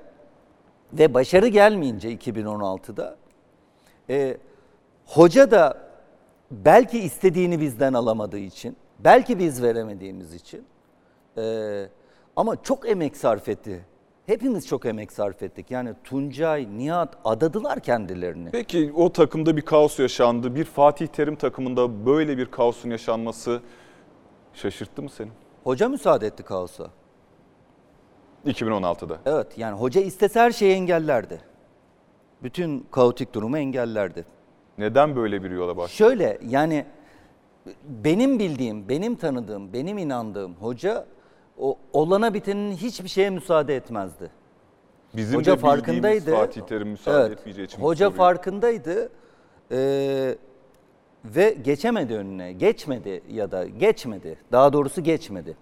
ve 0.92 1.14
başarı 1.14 1.48
gelmeyince 1.48 2.14
2016'da 2.14 3.16
e, 4.10 4.36
hoca 5.06 5.50
da 5.50 5.78
belki 6.50 6.98
istediğini 6.98 7.60
bizden 7.60 7.92
alamadığı 7.92 8.38
için, 8.38 8.76
belki 8.98 9.38
biz 9.38 9.62
veremediğimiz 9.62 10.34
için 10.34 10.64
e, 11.36 11.42
ama 12.36 12.62
çok 12.62 12.88
emek 12.88 13.16
sarf 13.16 13.48
etti. 13.48 13.84
Hepimiz 14.26 14.66
çok 14.66 14.86
emek 14.86 15.12
sarf 15.12 15.42
ettik. 15.42 15.70
Yani 15.70 15.94
Tuncay, 16.04 16.68
Nihat 16.78 17.18
adadılar 17.24 17.80
kendilerini. 17.80 18.50
Peki 18.50 18.92
o 18.96 19.12
takımda 19.12 19.56
bir 19.56 19.62
kaos 19.62 19.98
yaşandı. 19.98 20.54
Bir 20.54 20.64
Fatih 20.64 21.06
Terim 21.06 21.36
takımında 21.36 22.06
böyle 22.06 22.38
bir 22.38 22.46
kaosun 22.46 22.90
yaşanması 22.90 23.60
şaşırttı 24.54 25.02
mı 25.02 25.10
seni? 25.10 25.28
Hoca 25.64 25.88
müsaade 25.88 26.26
etti 26.26 26.42
kaosa. 26.42 26.90
2016'da. 28.46 29.18
Evet 29.26 29.58
yani 29.58 29.76
hoca 29.76 30.00
istese 30.00 30.40
her 30.40 30.50
şeyi 30.50 30.74
engellerdi. 30.74 31.40
Bütün 32.42 32.86
kaotik 32.90 33.34
durumu 33.34 33.58
engellerdi. 33.58 34.24
Neden 34.78 35.16
böyle 35.16 35.42
bir 35.42 35.50
yola 35.50 35.76
başladı? 35.76 35.96
Şöyle 35.96 36.38
yani 36.48 36.84
benim 38.04 38.38
bildiğim, 38.38 38.88
benim 38.88 39.14
tanıdığım, 39.16 39.72
benim 39.72 39.98
inandığım 39.98 40.54
hoca 40.54 41.06
o 41.58 41.78
olana 41.92 42.34
bitenin 42.34 42.72
hiçbir 42.72 43.08
şeye 43.08 43.30
müsaade 43.30 43.76
etmezdi. 43.76 44.30
Bizim 45.14 45.38
hoca 45.38 45.52
de 45.52 45.56
farkındaydı. 45.56 46.30
Fatih 46.30 46.62
Terim 46.62 46.88
müsaade 46.88 47.32
etmeyeceği 47.32 47.66
için. 47.66 47.82
Hoca 47.82 48.06
soruyu- 48.06 48.16
farkındaydı. 48.16 49.10
Ee, 49.72 50.34
ve 51.24 51.56
geçemedi 51.64 52.14
önüne. 52.14 52.52
Geçmedi 52.52 53.22
ya 53.30 53.50
da 53.50 53.66
geçmedi. 53.66 54.38
Daha 54.52 54.72
doğrusu 54.72 55.00
geçmedi. 55.02 55.56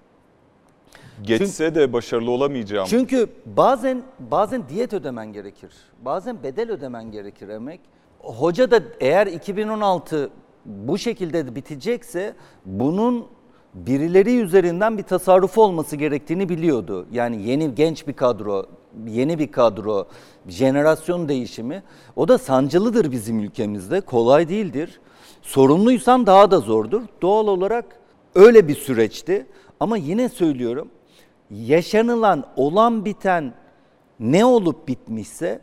Geçse 1.23 1.75
de 1.75 1.92
başarılı 1.92 2.31
olamayacağım. 2.31 2.87
Çünkü 2.90 3.29
bazen 3.47 4.03
bazen 4.19 4.69
diyet 4.69 4.92
ödemen 4.92 5.33
gerekir. 5.33 5.71
Bazen 6.05 6.42
bedel 6.42 6.71
ödemen 6.71 7.12
gerekir 7.12 7.49
emek. 7.49 7.81
Hoca 8.19 8.71
da 8.71 8.81
eğer 9.01 9.27
2016 9.27 10.31
bu 10.67 10.99
şekilde 10.99 11.47
de 11.47 11.55
bitecekse 11.55 12.35
bunun 12.65 13.27
birileri 13.75 14.41
üzerinden 14.41 14.99
bir 14.99 15.03
tasarrufu 15.03 15.63
olması 15.63 15.97
gerektiğini 15.97 16.49
biliyordu. 16.49 17.07
Yani 17.13 17.43
yeni 17.43 17.75
genç 17.75 18.09
bir 18.09 18.13
kadro, 18.13 18.67
yeni 19.07 19.39
bir 19.39 19.53
kadro, 19.53 20.07
jenerasyon 20.49 21.29
değişimi. 21.29 21.83
O 22.17 22.29
da 22.29 22.39
sancılıdır 22.39 23.13
bizim 23.13 23.41
ülkemizde. 23.41 24.01
Kolay 24.01 24.49
değildir. 24.49 25.01
Sorumluysan 25.43 26.27
daha 26.27 26.51
da 26.51 26.59
zordur. 26.61 27.03
Doğal 27.23 27.47
olarak 27.47 27.85
öyle 28.35 28.69
bir 28.69 28.75
süreçti. 28.75 29.47
Ama 29.81 29.97
yine 29.97 30.29
söylüyorum 30.29 30.89
yaşanılan, 31.51 32.45
olan 32.57 33.05
biten 33.05 33.55
ne 34.21 34.45
olup 34.45 34.89
bitmişse 34.89 35.61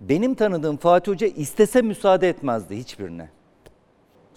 benim 0.00 0.34
tanıdığım 0.34 0.76
Fatih 0.76 1.12
Hoca 1.12 1.26
istese 1.26 1.82
müsaade 1.82 2.28
etmezdi 2.28 2.76
hiçbirine. 2.76 3.28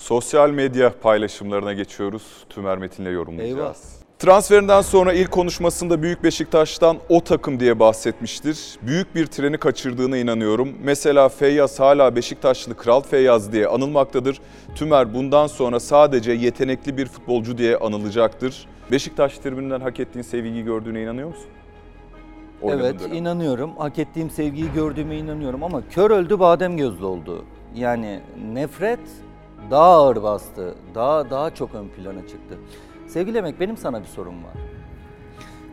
Sosyal 0.01 0.49
medya 0.49 0.93
paylaşımlarına 1.01 1.73
geçiyoruz. 1.73 2.23
Tümer 2.49 2.77
Metin'le 2.77 3.05
yorumlayacağız. 3.11 3.59
Eyvah. 3.59 3.75
Transferinden 4.19 4.81
sonra 4.81 5.13
ilk 5.13 5.31
konuşmasında 5.31 6.01
Büyük 6.01 6.23
Beşiktaş'tan 6.23 6.97
o 7.09 7.23
takım 7.23 7.59
diye 7.59 7.79
bahsetmiştir. 7.79 8.77
Büyük 8.81 9.15
bir 9.15 9.25
treni 9.25 9.57
kaçırdığına 9.57 10.17
inanıyorum. 10.17 10.69
Mesela 10.83 11.29
Feyyaz 11.29 11.79
hala 11.79 12.15
Beşiktaşlı 12.15 12.77
Kral 12.77 13.01
Feyyaz 13.01 13.51
diye 13.51 13.67
anılmaktadır. 13.67 14.41
Tümer 14.75 15.13
bundan 15.13 15.47
sonra 15.47 15.79
sadece 15.79 16.31
yetenekli 16.31 16.97
bir 16.97 17.05
futbolcu 17.05 17.57
diye 17.57 17.77
anılacaktır. 17.77 18.67
Beşiktaş 18.91 19.37
tribünden 19.37 19.81
hak 19.81 19.99
ettiğin 19.99 20.23
sevgiyi 20.23 20.63
gördüğüne 20.63 21.01
inanıyor 21.01 21.27
musun? 21.27 21.45
Oynadığın 22.61 22.83
evet 22.85 22.99
dönem. 22.99 23.13
inanıyorum. 23.13 23.71
Hak 23.77 23.99
ettiğim 23.99 24.29
sevgiyi 24.29 24.73
gördüğüme 24.75 25.17
inanıyorum 25.17 25.63
ama 25.63 25.81
kör 25.89 26.11
öldü 26.11 26.39
badem 26.39 26.77
gözlü 26.77 27.05
oldu. 27.05 27.45
Yani 27.75 28.19
nefret 28.53 28.99
daha 29.69 29.83
ağır 29.83 30.23
bastı. 30.23 30.75
Daha 30.95 31.29
daha 31.29 31.55
çok 31.55 31.75
ön 31.75 31.87
plana 31.87 32.27
çıktı. 32.27 32.57
Sevgili 33.07 33.37
Emek 33.37 33.59
benim 33.59 33.77
sana 33.77 34.01
bir 34.01 34.07
sorum 34.07 34.43
var. 34.43 34.53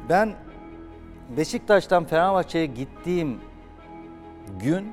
Ben 0.08 0.34
Beşiktaş'tan 1.36 2.04
Fenerbahçe'ye 2.04 2.66
gittiğim 2.66 3.40
gün 4.60 4.92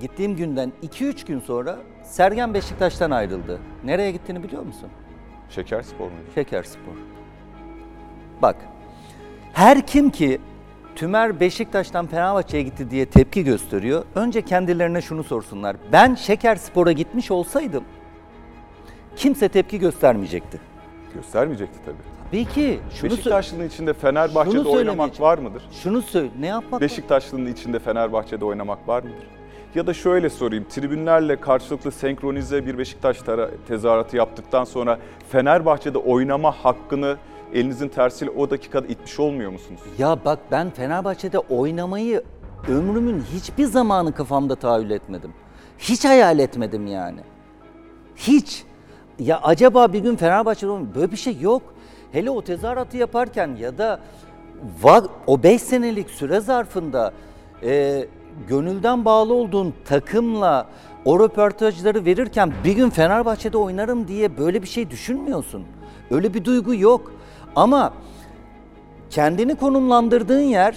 gittiğim 0.00 0.36
günden 0.36 0.72
2-3 0.82 1.26
gün 1.26 1.40
sonra 1.40 1.78
Sergen 2.04 2.54
Beşiktaş'tan 2.54 3.10
ayrıldı. 3.10 3.60
Nereye 3.84 4.12
gittiğini 4.12 4.42
biliyor 4.42 4.62
musun? 4.62 4.88
Şeker 5.50 5.82
spor 5.82 6.04
muydu? 6.04 6.30
Şekerspor. 6.34 6.92
Bak, 8.42 8.56
her 9.52 9.86
kim 9.86 10.10
ki 10.10 10.40
Tümer 10.96 11.40
Beşiktaş'tan 11.40 12.06
Fenerbahçe'ye 12.06 12.62
gitti 12.62 12.90
diye 12.90 13.06
tepki 13.06 13.44
gösteriyor. 13.44 14.04
Önce 14.14 14.42
kendilerine 14.42 15.02
şunu 15.02 15.24
sorsunlar. 15.24 15.76
Ben 15.92 16.14
Şekerspor'a 16.14 16.92
gitmiş 16.92 17.30
olsaydım 17.30 17.84
kimse 19.16 19.48
tepki 19.48 19.78
göstermeyecekti. 19.78 20.60
Göstermeyecekti 21.14 21.78
tabii. 21.84 21.96
Tabii 22.30 22.44
ki. 22.44 22.80
Şunu, 22.94 23.10
Beşiktaşlı'nın 23.10 23.68
içinde 23.68 23.92
Fenerbahçe'de 23.92 24.54
şunu 24.56 24.70
oynamak 24.70 25.20
var 25.20 25.38
mıdır? 25.38 25.62
şunu 25.82 26.02
söyle. 26.02 26.30
Ne 26.40 26.46
yapmak? 26.46 26.80
Beşiktaşlı'nın 26.80 27.46
içinde 27.46 27.78
Fenerbahçe'de 27.78 28.44
oynamak 28.44 28.88
var 28.88 29.02
mıdır? 29.02 29.26
Ya 29.74 29.86
da 29.86 29.94
şöyle 29.94 30.30
sorayım, 30.30 30.64
tribünlerle 30.68 31.40
karşılıklı 31.40 31.92
senkronize 31.92 32.66
bir 32.66 32.78
Beşiktaş 32.78 33.18
tezahüratı 33.68 34.16
yaptıktan 34.16 34.64
sonra 34.64 34.98
Fenerbahçe'de 35.28 35.98
oynama 35.98 36.50
hakkını 36.50 37.16
elinizin 37.54 37.88
tersiyle 37.88 38.30
o 38.30 38.50
dakikada 38.50 38.86
itmiş 38.86 39.20
olmuyor 39.20 39.50
musunuz? 39.50 39.80
Ya 39.98 40.18
bak 40.24 40.38
ben 40.50 40.70
Fenerbahçe'de 40.70 41.38
oynamayı 41.38 42.22
ömrümün 42.68 43.20
hiçbir 43.34 43.64
zamanı 43.64 44.12
kafamda 44.12 44.56
tahayyül 44.56 44.90
etmedim. 44.90 45.32
Hiç 45.78 46.04
hayal 46.04 46.38
etmedim 46.38 46.86
yani. 46.86 47.20
Hiç. 48.16 48.64
Ya 49.18 49.40
acaba 49.42 49.92
bir 49.92 49.98
gün 49.98 50.16
Fenerbahçe'de 50.16 50.70
oynayayım. 50.70 50.94
Böyle 50.94 51.12
bir 51.12 51.16
şey 51.16 51.40
yok. 51.40 51.62
Hele 52.12 52.30
o 52.30 52.42
tezahüratı 52.42 52.96
yaparken 52.96 53.56
ya 53.60 53.78
da 53.78 54.00
o 55.26 55.42
5 55.42 55.62
senelik 55.62 56.10
süre 56.10 56.40
zarfında 56.40 57.12
e, 57.62 58.04
gönülden 58.48 59.04
bağlı 59.04 59.34
olduğun 59.34 59.74
takımla 59.84 60.66
o 61.04 61.20
röportajları 61.20 62.04
verirken 62.04 62.52
bir 62.64 62.72
gün 62.72 62.90
Fenerbahçe'de 62.90 63.58
oynarım 63.58 64.08
diye 64.08 64.38
böyle 64.38 64.62
bir 64.62 64.66
şey 64.66 64.90
düşünmüyorsun. 64.90 65.64
Öyle 66.10 66.34
bir 66.34 66.44
duygu 66.44 66.74
yok. 66.74 67.12
Ama 67.56 67.94
kendini 69.10 69.54
konumlandırdığın 69.54 70.40
yer 70.40 70.76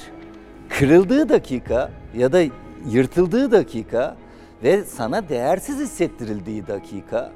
kırıldığı 0.70 1.30
dakika 1.30 1.92
ya 2.18 2.32
da 2.34 2.42
yırtıldığı 2.90 3.52
dakika 3.52 4.16
ve 4.64 4.84
sana 4.84 5.30
değersiz 5.30 5.80
hissettirildiği 5.80 6.68
dakika 6.68 7.32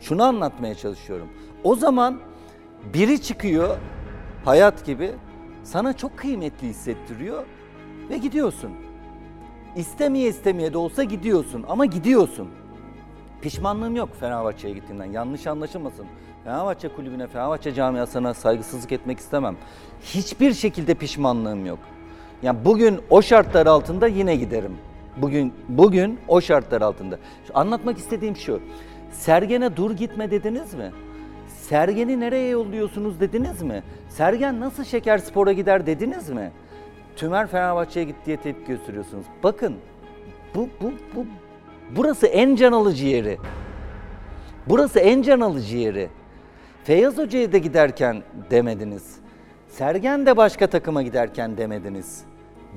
şunu 0.00 0.22
anlatmaya 0.22 0.74
çalışıyorum. 0.74 1.28
O 1.64 1.74
zaman 1.74 2.20
biri 2.94 3.22
çıkıyor 3.22 3.76
hayat 4.44 4.86
gibi 4.86 5.12
sana 5.64 5.92
çok 5.92 6.16
kıymetli 6.16 6.68
hissettiriyor 6.68 7.44
ve 8.10 8.18
gidiyorsun. 8.18 8.70
İstemeye 9.76 10.28
istemeye 10.28 10.72
de 10.72 10.78
olsa 10.78 11.02
gidiyorsun 11.02 11.64
ama 11.68 11.86
gidiyorsun. 11.86 12.48
Pişmanlığım 13.40 13.96
yok 13.96 14.08
Fenerbahçe'ye 14.20 14.74
gittiğimden. 14.74 15.04
Yanlış 15.12 15.46
anlaşılmasın. 15.46 16.06
Fenerbahçe 16.44 16.88
kulübüne, 16.88 17.26
Fenerbahçe 17.26 17.74
camiasına 17.74 18.34
saygısızlık 18.34 18.92
etmek 18.92 19.18
istemem. 19.18 19.56
Hiçbir 20.02 20.54
şekilde 20.54 20.94
pişmanlığım 20.94 21.66
yok. 21.66 21.78
Yani 22.42 22.58
bugün 22.64 23.00
o 23.10 23.22
şartlar 23.22 23.66
altında 23.66 24.06
yine 24.06 24.36
giderim. 24.36 24.76
Bugün 25.16 25.54
bugün 25.68 26.20
o 26.28 26.40
şartlar 26.40 26.82
altında. 26.82 27.18
Şu 27.46 27.58
anlatmak 27.58 27.98
istediğim 27.98 28.36
şu. 28.36 28.60
Sergen'e 29.10 29.76
dur 29.76 29.90
gitme 29.90 30.30
dediniz 30.30 30.74
mi? 30.74 30.90
Sergen'i 31.48 32.20
nereye 32.20 32.48
yolluyorsunuz 32.48 33.20
dediniz 33.20 33.62
mi? 33.62 33.82
Sergen 34.08 34.60
nasıl 34.60 34.84
Şeker 34.84 35.18
Spor'a 35.18 35.52
gider 35.52 35.86
dediniz 35.86 36.30
mi? 36.30 36.52
Tümer 37.16 37.46
Fenerbahçe'ye 37.46 38.06
gitti 38.06 38.20
diye 38.26 38.36
tepki 38.36 38.66
gösteriyorsunuz. 38.66 39.26
Bakın 39.42 39.76
bu, 40.54 40.68
bu, 40.80 40.92
bu, 41.16 41.26
burası 41.96 42.26
en 42.26 42.54
can 42.56 42.72
alıcı 42.72 43.06
yeri. 43.06 43.38
Burası 44.66 44.98
en 44.98 45.22
can 45.22 45.40
alıcı 45.40 45.76
yeri. 45.76 46.10
Feyyaz 46.84 47.18
Hoca'ya 47.18 47.52
da 47.52 47.58
giderken 47.58 48.22
demediniz. 48.50 49.16
Sergen 49.68 50.26
de 50.26 50.36
başka 50.36 50.66
takıma 50.66 51.02
giderken 51.02 51.56
demediniz. 51.56 52.24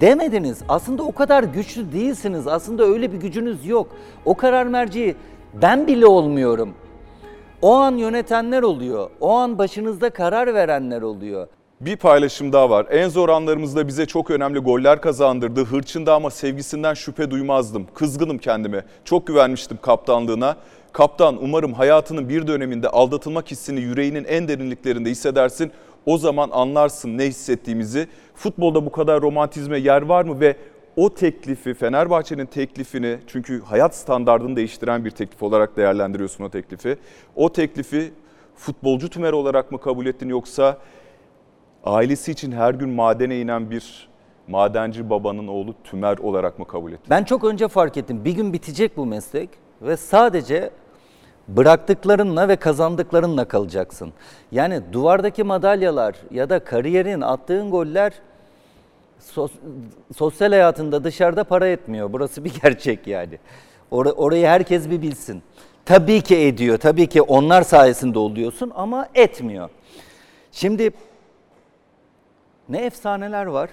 Demediniz. 0.02 0.64
Aslında 0.70 1.04
o 1.04 1.12
kadar 1.12 1.44
güçlü 1.44 1.92
değilsiniz. 1.94 2.48
Aslında 2.48 2.84
öyle 2.84 3.12
bir 3.12 3.18
gücünüz 3.18 3.66
yok. 3.66 3.88
O 4.26 4.36
karar 4.36 4.66
merci 4.66 5.16
ben 5.62 5.88
bile 5.88 6.06
olmuyorum. 6.06 6.74
O 7.62 7.74
an 7.74 7.96
yönetenler 7.96 8.64
oluyor. 8.64 9.10
O 9.20 9.32
an 9.32 9.58
başınızda 9.58 10.10
karar 10.10 10.54
verenler 10.54 11.02
oluyor. 11.02 11.48
Bir 11.82 11.98
paylaşım 11.98 12.54
daha 12.54 12.70
var. 12.70 12.88
En 12.90 13.10
zor 13.10 13.30
anlarımızda 13.30 13.88
bize 13.88 14.06
çok 14.06 14.32
önemli 14.32 14.60
goller 14.60 15.02
kazandırdı. 15.02 15.66
Hırçında 15.66 16.16
ama 16.16 16.30
sevgisinden 16.30 16.94
şüphe 16.94 17.32
duymazdım. 17.32 17.88
Kızgınım 17.94 18.38
kendime. 18.38 18.86
Çok 19.06 19.28
güvenmiştim 19.28 19.78
kaptanlığına. 19.82 20.56
Kaptan 20.94 21.38
umarım 21.44 21.74
hayatının 21.74 22.30
bir 22.30 22.48
döneminde 22.48 22.90
aldatılmak 22.90 23.52
hissini 23.52 23.80
yüreğinin 23.80 24.24
en 24.24 24.48
derinliklerinde 24.48 25.10
hissedersin. 25.10 25.72
O 26.06 26.18
zaman 26.18 26.50
anlarsın 26.52 27.18
ne 27.18 27.26
hissettiğimizi. 27.26 28.08
Futbolda 28.36 28.86
bu 28.86 28.92
kadar 28.92 29.22
romantizme 29.22 29.80
yer 29.80 30.02
var 30.02 30.26
mı 30.26 30.40
ve 30.40 30.56
o 30.96 31.14
teklifi 31.14 31.74
Fenerbahçe'nin 31.74 32.46
teklifini 32.46 33.18
çünkü 33.28 33.62
hayat 33.62 33.96
standartını 33.96 34.56
değiştiren 34.56 35.06
bir 35.06 35.12
teklif 35.12 35.44
olarak 35.44 35.78
değerlendiriyorsun 35.78 36.44
o 36.44 36.50
teklifi. 36.50 36.98
O 37.36 37.52
teklifi 37.54 38.12
futbolcu 38.56 39.10
tümer 39.10 39.34
olarak 39.34 39.72
mı 39.72 39.82
kabul 39.82 40.06
ettin 40.06 40.30
yoksa 40.30 40.78
ailesi 41.84 42.32
için 42.32 42.52
her 42.52 42.74
gün 42.74 42.90
madene 42.90 43.40
inen 43.40 43.72
bir 43.72 44.10
madenci 44.48 45.10
babanın 45.10 45.48
oğlu 45.48 45.76
Tümer 45.84 46.18
olarak 46.18 46.60
mı 46.60 46.68
kabul 46.68 46.92
ettin? 46.92 47.06
Ben 47.10 47.24
çok 47.24 47.44
önce 47.44 47.68
fark 47.68 47.98
ettim. 47.98 48.26
Bir 48.26 48.32
gün 48.32 48.54
bitecek 48.54 48.98
bu 48.98 49.06
meslek 49.06 49.50
ve 49.82 49.98
sadece 49.98 50.70
bıraktıklarınla 51.48 52.48
ve 52.48 52.56
kazandıklarınla 52.56 53.46
kalacaksın. 53.46 54.14
Yani 54.52 54.82
duvardaki 54.94 55.44
madalyalar 55.44 56.16
ya 56.32 56.50
da 56.50 56.60
kariyerin, 56.64 57.22
attığın 57.22 57.72
goller 57.72 58.14
sos- 59.20 59.52
sosyal 60.16 60.50
hayatında 60.50 61.04
dışarıda 61.04 61.44
para 61.44 61.68
etmiyor. 61.68 62.14
Burası 62.14 62.44
bir 62.44 62.54
gerçek 62.62 63.08
yani. 63.08 63.40
Or- 63.92 64.12
orayı 64.12 64.48
herkes 64.48 64.90
bir 64.90 65.02
bilsin. 65.02 65.44
Tabii 65.86 66.22
ki 66.22 66.38
ediyor. 66.38 66.78
Tabii 66.78 67.08
ki 67.08 67.22
onlar 67.22 67.62
sayesinde 67.62 68.20
oluyorsun 68.20 68.72
ama 68.76 69.08
etmiyor. 69.16 69.70
Şimdi 70.52 70.92
ne 72.70 72.78
efsaneler 72.86 73.46
var. 73.46 73.70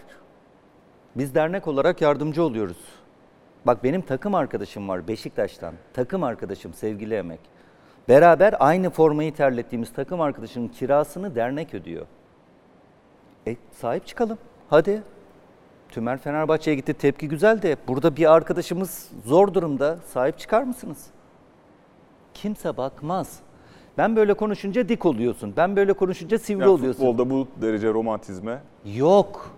Biz 1.17 1.35
dernek 1.35 1.69
olarak 1.69 2.01
yardımcı 2.01 2.45
oluyoruz. 2.45 2.77
Bak 3.67 3.85
benim 3.85 4.01
takım 4.03 4.35
arkadaşım 4.35 4.89
var 4.89 5.09
Beşiktaş'tan. 5.09 5.75
Takım 5.93 6.23
arkadaşım 6.23 6.75
sevgili 6.75 7.15
Emek. 7.15 7.41
Beraber 8.09 8.55
aynı 8.61 8.91
formayı 8.91 9.35
terlettiğimiz 9.35 9.93
takım 9.93 10.21
arkadaşının 10.21 10.69
kirasını 10.69 11.35
dernek 11.35 11.75
ödüyor. 11.75 12.07
E 13.47 13.57
sahip 13.73 14.07
çıkalım. 14.07 14.39
Hadi. 14.71 15.03
Tümer 15.89 16.19
Fenerbahçe'ye 16.19 16.77
gitti. 16.77 16.95
Tepki 16.95 17.29
güzel 17.29 17.63
de 17.63 17.77
burada 17.89 18.17
bir 18.17 18.33
arkadaşımız 18.33 19.11
zor 19.25 19.55
durumda. 19.55 19.97
Sahip 20.07 20.39
çıkar 20.39 20.63
mısınız? 20.63 21.07
Kimse 22.35 22.77
bakmaz. 22.77 23.39
Ben 23.99 24.17
böyle 24.17 24.35
konuşunca 24.35 24.89
dik 24.89 25.07
oluyorsun. 25.07 25.55
Ben 25.57 25.77
böyle 25.77 25.93
konuşunca 25.93 26.39
sivri 26.39 26.61
Yani 26.63 26.71
oluyorsun. 26.71 27.01
futbolda 27.01 27.31
bu 27.31 27.49
derece 27.63 27.93
romantizme. 27.93 28.61
Yok. 28.85 29.51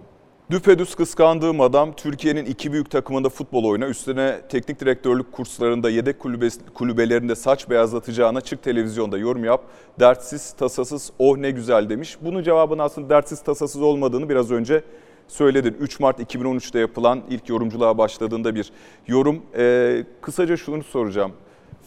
Düpedüz 0.50 0.94
kıskandığım 0.94 1.60
adam 1.60 1.92
Türkiye'nin 1.92 2.44
iki 2.44 2.72
büyük 2.72 2.90
takımında 2.90 3.28
futbol 3.28 3.64
oyna. 3.64 3.86
Üstüne 3.86 4.40
teknik 4.48 4.80
direktörlük 4.80 5.32
kurslarında, 5.32 5.90
yedek 5.90 6.18
kulübe, 6.18 6.48
kulübelerinde 6.74 7.34
saç 7.34 7.70
beyazlatacağına 7.70 8.40
çık 8.40 8.62
televizyonda 8.62 9.18
yorum 9.18 9.44
yap. 9.44 9.64
Dertsiz, 10.00 10.52
tasasız, 10.52 11.12
oh 11.18 11.36
ne 11.36 11.50
güzel 11.50 11.88
demiş. 11.88 12.16
Bunun 12.20 12.42
cevabının 12.42 12.78
aslında 12.78 13.08
dertsiz, 13.08 13.42
tasasız 13.42 13.82
olmadığını 13.82 14.28
biraz 14.28 14.50
önce 14.50 14.82
söyledin. 15.28 15.76
3 15.80 16.00
Mart 16.00 16.20
2013'te 16.20 16.78
yapılan 16.78 17.22
ilk 17.30 17.48
yorumculuğa 17.48 17.98
başladığında 17.98 18.54
bir 18.54 18.72
yorum. 19.06 19.42
Ee, 19.56 20.04
kısaca 20.20 20.56
şunu 20.56 20.82
soracağım. 20.82 21.32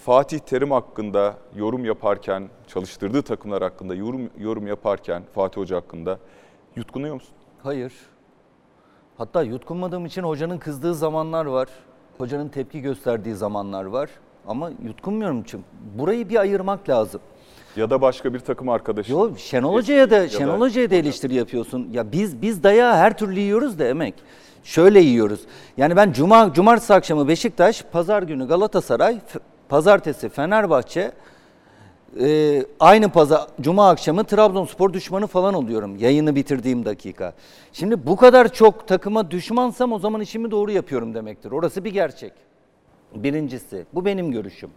Fatih 0.05 0.39
Terim 0.39 0.71
hakkında 0.71 1.37
yorum 1.55 1.85
yaparken, 1.85 2.49
çalıştırdığı 2.67 3.21
takımlar 3.21 3.63
hakkında 3.63 3.95
yorum, 3.95 4.29
yorum 4.39 4.67
yaparken 4.67 5.23
Fatih 5.35 5.61
Hoca 5.61 5.75
hakkında 5.75 6.19
yutkunuyor 6.75 7.13
musun? 7.13 7.33
Hayır. 7.63 7.93
Hatta 9.19 9.41
yutkunmadığım 9.43 10.05
için 10.05 10.23
hocanın 10.23 10.57
kızdığı 10.57 10.95
zamanlar 10.95 11.45
var. 11.45 11.67
Hocanın 12.17 12.49
tepki 12.49 12.81
gösterdiği 12.81 13.35
zamanlar 13.35 13.85
var. 13.85 14.09
Ama 14.47 14.71
yutkunmuyorum 14.85 15.43
çünkü 15.43 15.63
burayı 15.97 16.29
bir 16.29 16.35
ayırmak 16.39 16.89
lazım. 16.89 17.21
Ya 17.75 17.89
da 17.89 18.01
başka 18.01 18.33
bir 18.33 18.39
takım 18.39 18.69
arkadaşı. 18.69 19.11
Yo 19.11 19.35
Şenol 19.37 19.73
Hoca'ya 19.73 20.09
da 20.11 20.29
Şenol 20.29 20.59
Hoca'ya 20.59 20.89
da 20.91 20.95
eleştiri 20.95 21.35
yapıyorsun. 21.35 21.89
Ya 21.91 22.11
biz 22.11 22.41
biz 22.41 22.63
dayağı 22.63 22.95
her 22.95 23.17
türlü 23.17 23.39
yiyoruz 23.39 23.79
da 23.79 23.85
emek. 23.87 24.13
Şöyle 24.63 24.99
yiyoruz. 24.99 25.39
Yani 25.77 25.95
ben 25.95 26.11
cuma 26.11 26.53
cumartesi 26.53 26.93
akşamı 26.93 27.27
Beşiktaş, 27.27 27.83
pazar 27.91 28.23
günü 28.23 28.47
Galatasaray, 28.47 29.19
f- 29.27 29.39
pazartesi 29.69 30.29
Fenerbahçe, 30.29 31.11
e, 32.19 32.65
aynı 32.79 33.09
pazar 33.09 33.47
cuma 33.61 33.89
akşamı 33.89 34.23
Trabzonspor 34.23 34.93
düşmanı 34.93 35.27
falan 35.27 35.53
oluyorum 35.53 35.95
yayını 35.95 36.35
bitirdiğim 36.35 36.85
dakika. 36.85 37.33
Şimdi 37.73 38.07
bu 38.07 38.15
kadar 38.15 38.53
çok 38.53 38.87
takıma 38.87 39.31
düşmansam 39.31 39.91
o 39.91 39.99
zaman 39.99 40.21
işimi 40.21 40.51
doğru 40.51 40.71
yapıyorum 40.71 41.13
demektir. 41.13 41.51
Orası 41.51 41.83
bir 41.83 41.93
gerçek. 41.93 42.33
Birincisi, 43.15 43.85
bu 43.93 44.05
benim 44.05 44.31
görüşüm. 44.31 44.69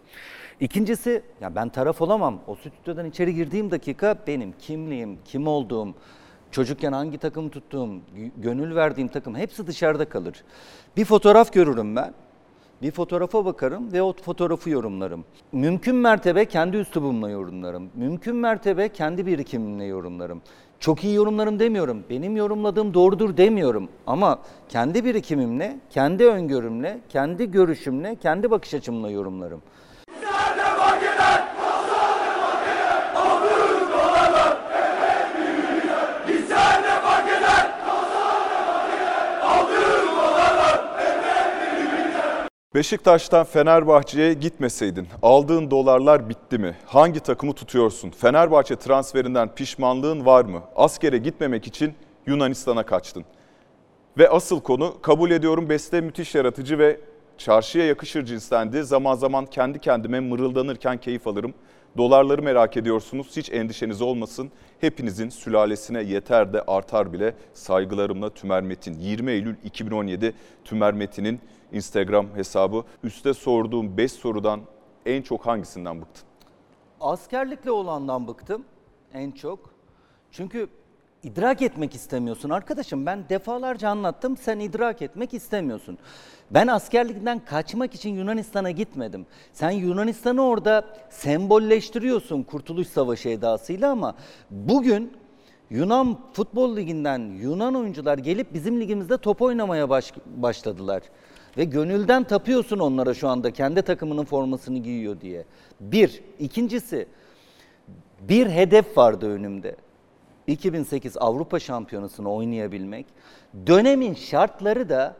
İkincisi, 0.59 1.21
ya 1.41 1.55
ben 1.55 1.69
taraf 1.69 2.01
olamam. 2.01 2.39
O 2.47 2.55
stüdyodan 2.55 3.05
içeri 3.05 3.35
girdiğim 3.35 3.71
dakika 3.71 4.15
benim 4.27 4.53
kimliğim, 4.59 5.17
kim 5.25 5.47
olduğum, 5.47 5.87
çocukken 6.51 6.91
hangi 6.93 7.17
takım 7.17 7.49
tuttuğum, 7.49 7.87
gö- 7.87 8.31
gönül 8.37 8.75
verdiğim 8.75 9.07
takım 9.07 9.35
hepsi 9.35 9.67
dışarıda 9.67 10.09
kalır. 10.09 10.43
Bir 10.97 11.05
fotoğraf 11.05 11.53
görürüm 11.53 11.95
ben. 11.95 12.13
Bir 12.83 12.91
fotoğrafa 12.91 13.45
bakarım 13.45 13.93
ve 13.93 14.01
o 14.01 14.13
fotoğrafı 14.13 14.69
yorumlarım. 14.69 15.25
Mümkün 15.51 15.95
mertebe 15.95 16.45
kendi 16.45 16.77
üslubumla 16.77 17.29
yorumlarım. 17.29 17.89
Mümkün 17.95 18.35
mertebe 18.35 18.89
kendi 18.89 19.25
birikimimle 19.25 19.85
yorumlarım. 19.85 20.41
Çok 20.79 21.03
iyi 21.03 21.15
yorumlarım 21.15 21.59
demiyorum. 21.59 22.03
Benim 22.09 22.35
yorumladığım 22.35 22.93
doğrudur 22.93 23.37
demiyorum. 23.37 23.89
Ama 24.07 24.39
kendi 24.69 25.05
birikimimle, 25.05 25.79
kendi 25.89 26.25
öngörümle, 26.25 26.99
kendi 27.09 27.51
görüşümle, 27.51 28.15
kendi 28.15 28.51
bakış 28.51 28.73
açımla 28.73 29.09
yorumlarım. 29.09 29.61
Beşiktaş'tan 42.75 43.43
Fenerbahçe'ye 43.43 44.33
gitmeseydin 44.33 45.07
aldığın 45.21 45.71
dolarlar 45.71 46.29
bitti 46.29 46.57
mi? 46.57 46.75
Hangi 46.85 47.19
takımı 47.19 47.53
tutuyorsun? 47.53 48.09
Fenerbahçe 48.09 48.75
transferinden 48.75 49.55
pişmanlığın 49.55 50.25
var 50.25 50.45
mı? 50.45 50.61
Askere 50.75 51.17
gitmemek 51.17 51.67
için 51.67 51.93
Yunanistan'a 52.27 52.83
kaçtın. 52.83 53.25
Ve 54.17 54.29
asıl 54.29 54.61
konu 54.61 55.01
kabul 55.01 55.31
ediyorum 55.31 55.69
beste 55.69 56.01
müthiş 56.01 56.35
yaratıcı 56.35 56.79
ve 56.79 56.99
çarşıya 57.37 57.85
yakışır 57.85 58.25
cinstendi. 58.25 58.83
Zaman 58.83 59.15
zaman 59.15 59.45
kendi 59.45 59.79
kendime 59.79 60.19
mırıldanırken 60.19 60.97
keyif 60.97 61.27
alırım. 61.27 61.53
Dolarları 61.97 62.41
merak 62.41 62.77
ediyorsunuz. 62.77 63.27
Hiç 63.37 63.51
endişeniz 63.51 64.01
olmasın. 64.01 64.51
Hepinizin 64.81 65.29
sülalesine 65.29 66.03
yeter 66.03 66.53
de 66.53 66.61
artar 66.61 67.13
bile. 67.13 67.35
Saygılarımla 67.53 68.29
Tümer 68.29 68.63
Metin. 68.63 68.99
20 68.99 69.31
Eylül 69.31 69.55
2017 69.63 70.33
Tümer 70.65 70.93
Metin'in 70.93 71.39
Instagram 71.73 72.25
hesabı. 72.35 72.83
Üste 73.03 73.33
sorduğum 73.33 73.97
5 73.97 74.11
sorudan 74.11 74.61
en 75.05 75.21
çok 75.21 75.45
hangisinden 75.45 76.01
bıktın? 76.01 76.23
Askerlikle 77.01 77.71
olandan 77.71 78.27
bıktım 78.27 78.63
en 79.13 79.31
çok. 79.31 79.59
Çünkü 80.31 80.67
idrak 81.23 81.61
etmek 81.61 81.95
istemiyorsun 81.95 82.49
arkadaşım. 82.49 83.05
Ben 83.05 83.29
defalarca 83.29 83.89
anlattım 83.89 84.37
sen 84.37 84.59
idrak 84.59 85.01
etmek 85.01 85.33
istemiyorsun. 85.33 85.97
Ben 86.51 86.67
askerlikten 86.67 87.45
kaçmak 87.45 87.95
için 87.95 88.09
Yunanistan'a 88.15 88.71
gitmedim. 88.71 89.25
Sen 89.53 89.71
Yunanistan'ı 89.71 90.41
orada 90.47 90.85
sembolleştiriyorsun 91.09 92.43
Kurtuluş 92.43 92.87
Savaşı 92.87 93.29
edasıyla 93.29 93.91
ama 93.91 94.15
bugün 94.51 95.13
Yunan 95.69 96.17
Futbol 96.33 96.75
Ligi'nden 96.77 97.19
Yunan 97.19 97.75
oyuncular 97.75 98.17
gelip 98.17 98.53
bizim 98.53 98.79
ligimizde 98.81 99.17
top 99.17 99.41
oynamaya 99.41 99.89
baş- 99.89 100.13
başladılar. 100.25 101.01
Ve 101.57 101.63
gönülden 101.63 102.23
tapıyorsun 102.23 102.79
onlara 102.79 103.13
şu 103.13 103.27
anda 103.27 103.51
kendi 103.51 103.81
takımının 103.81 104.25
formasını 104.25 104.77
giyiyor 104.77 105.21
diye. 105.21 105.45
Bir. 105.79 106.23
İkincisi 106.39 107.07
bir 108.21 108.47
hedef 108.47 108.97
vardı 108.97 109.29
önümde. 109.29 109.75
2008 110.47 111.17
Avrupa 111.17 111.59
Şampiyonası'nı 111.59 112.33
oynayabilmek. 112.33 113.05
Dönemin 113.67 114.13
şartları 114.13 114.89
da 114.89 115.15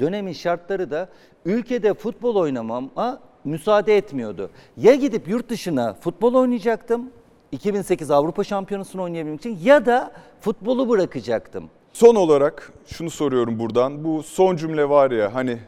dönemin 0.00 0.32
şartları 0.32 0.90
da 0.90 1.08
ülkede 1.44 1.94
futbol 1.94 2.36
oynamama 2.36 3.20
müsaade 3.44 3.96
etmiyordu. 3.96 4.50
Ya 4.76 4.94
gidip 4.94 5.28
yurt 5.28 5.48
dışına 5.48 5.94
futbol 5.94 6.34
oynayacaktım 6.34 7.10
2008 7.52 8.10
Avrupa 8.10 8.44
Şampiyonası'nı 8.44 9.02
oynayabilmek 9.02 9.40
için 9.40 9.58
ya 9.62 9.86
da 9.86 10.12
futbolu 10.40 10.88
bırakacaktım. 10.88 11.70
Son 11.98 12.14
olarak 12.14 12.72
şunu 12.86 13.10
soruyorum 13.10 13.58
buradan. 13.58 14.04
Bu 14.04 14.22
son 14.22 14.56
cümle 14.56 14.88
var 14.88 15.10
ya 15.10 15.34
hani 15.34 15.58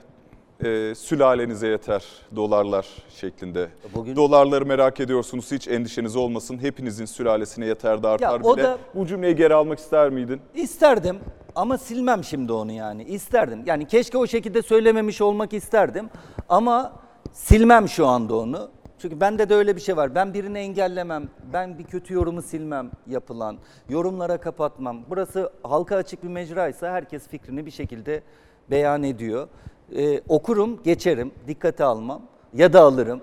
e, 0.65 0.95
sülalenize 0.95 1.67
yeter 1.69 2.05
dolarlar 2.37 2.87
şeklinde. 3.09 3.69
Bugün- 3.95 4.17
Dolarları 4.17 4.67
merak 4.67 5.01
ediyorsunuz 5.01 5.53
hiç 5.53 5.69
endişeniz 5.69 6.17
olmasın. 6.17 6.59
Hepinizin 6.59 7.05
sülalesine 7.05 7.67
yeter 7.67 8.03
de 8.03 8.09
artar 8.09 8.41
o 8.43 8.57
bile. 8.57 8.65
da- 8.65 8.79
Bu 8.95 9.07
cümleyi 9.07 9.37
geri 9.37 9.55
almak 9.55 9.79
ister 9.79 10.11
miydin? 10.11 10.41
İsterdim 10.55 11.19
ama 11.55 11.79
silmem 11.79 12.25
şimdi 12.25 12.53
onu 12.53 12.73
yani. 12.73 13.05
İsterdim. 13.05 13.63
Yani 13.67 13.87
keşke 13.89 14.19
o 14.19 14.27
şekilde 14.27 14.63
söylememiş 14.63 15.21
olmak 15.21 15.53
isterdim 15.53 16.11
ama 16.49 16.93
silmem 17.33 17.89
şu 17.89 18.07
anda 18.07 18.35
onu. 18.37 18.71
Çünkü 19.03 19.21
bende 19.21 19.49
de 19.49 19.55
öyle 19.55 19.77
bir 19.77 19.81
şey 19.81 19.97
var. 19.97 20.15
Ben 20.15 20.35
birini 20.35 20.59
engellemem. 20.59 21.29
Ben 21.53 21.79
bir 21.79 21.85
kötü 21.85 22.15
yorumu 22.15 22.43
silmem 22.43 22.91
yapılan. 23.07 23.59
Yorumlara 23.89 24.37
kapatmam. 24.39 25.05
Burası 25.11 25.53
halka 25.63 25.97
açık 25.97 26.23
bir 26.23 26.29
mecraysa 26.29 26.93
herkes 26.93 27.29
fikrini 27.29 27.67
bir 27.67 27.71
şekilde 27.71 28.23
beyan 28.71 29.03
ediyor. 29.03 29.49
Ee, 29.97 30.21
okurum, 30.29 30.83
geçerim, 30.83 31.33
dikkate 31.47 31.85
almam 31.85 32.23
ya 32.55 32.73
da 32.73 32.81
alırım. 32.81 33.21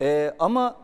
Ee, 0.00 0.34
ama 0.38 0.76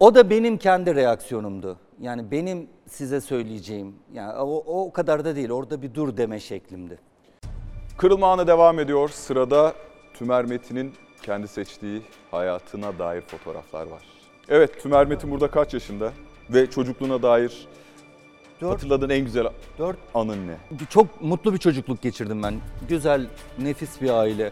o 0.00 0.14
da 0.14 0.30
benim 0.30 0.58
kendi 0.58 0.94
reaksiyonumdu. 0.94 1.76
Yani 2.00 2.30
benim 2.30 2.68
size 2.86 3.20
söyleyeceğim. 3.20 3.94
Yani 4.12 4.32
o, 4.38 4.84
o 4.84 4.92
kadar 4.92 5.24
da 5.24 5.36
değil. 5.36 5.50
Orada 5.50 5.82
bir 5.82 5.94
dur 5.94 6.16
deme 6.16 6.40
şeklimdi. 6.40 6.98
Kırılma 7.98 8.32
anı 8.32 8.46
devam 8.46 8.78
ediyor. 8.78 9.08
Sırada 9.08 9.72
Tümer 10.14 10.44
Metin'in 10.44 10.92
kendi 11.22 11.48
seçtiği 11.48 12.02
hayatına 12.30 12.98
dair 12.98 13.20
fotoğraflar 13.20 13.86
var. 13.86 14.02
Evet 14.48 14.82
Tümer 14.82 15.06
Metin 15.06 15.30
burada 15.30 15.50
kaç 15.50 15.74
yaşında? 15.74 16.12
Ve 16.50 16.70
çocukluğuna 16.70 17.22
dair 17.22 17.66
Dört. 18.60 18.72
hatırladığın 18.72 19.08
en 19.10 19.24
güzel 19.24 19.46
Dört. 19.78 19.96
anın 20.14 20.48
ne? 20.48 20.56
Çok 20.90 21.22
mutlu 21.22 21.52
bir 21.52 21.58
çocukluk 21.58 22.02
geçirdim 22.02 22.42
ben. 22.42 22.54
Güzel, 22.88 23.26
nefis 23.58 24.00
bir 24.00 24.10
aile. 24.10 24.50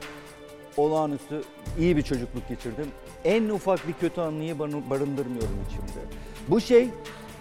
Olağanüstü 0.77 1.43
iyi 1.79 1.97
bir 1.97 2.03
çocukluk 2.03 2.49
geçirdim. 2.49 2.87
En 3.25 3.49
ufak 3.49 3.89
bir 3.89 3.93
kötü 3.93 4.21
anıyı 4.21 4.59
barı- 4.59 4.91
barındırmıyorum 4.91 5.65
içimde. 5.69 6.01
Bu 6.49 6.61
şey 6.61 6.89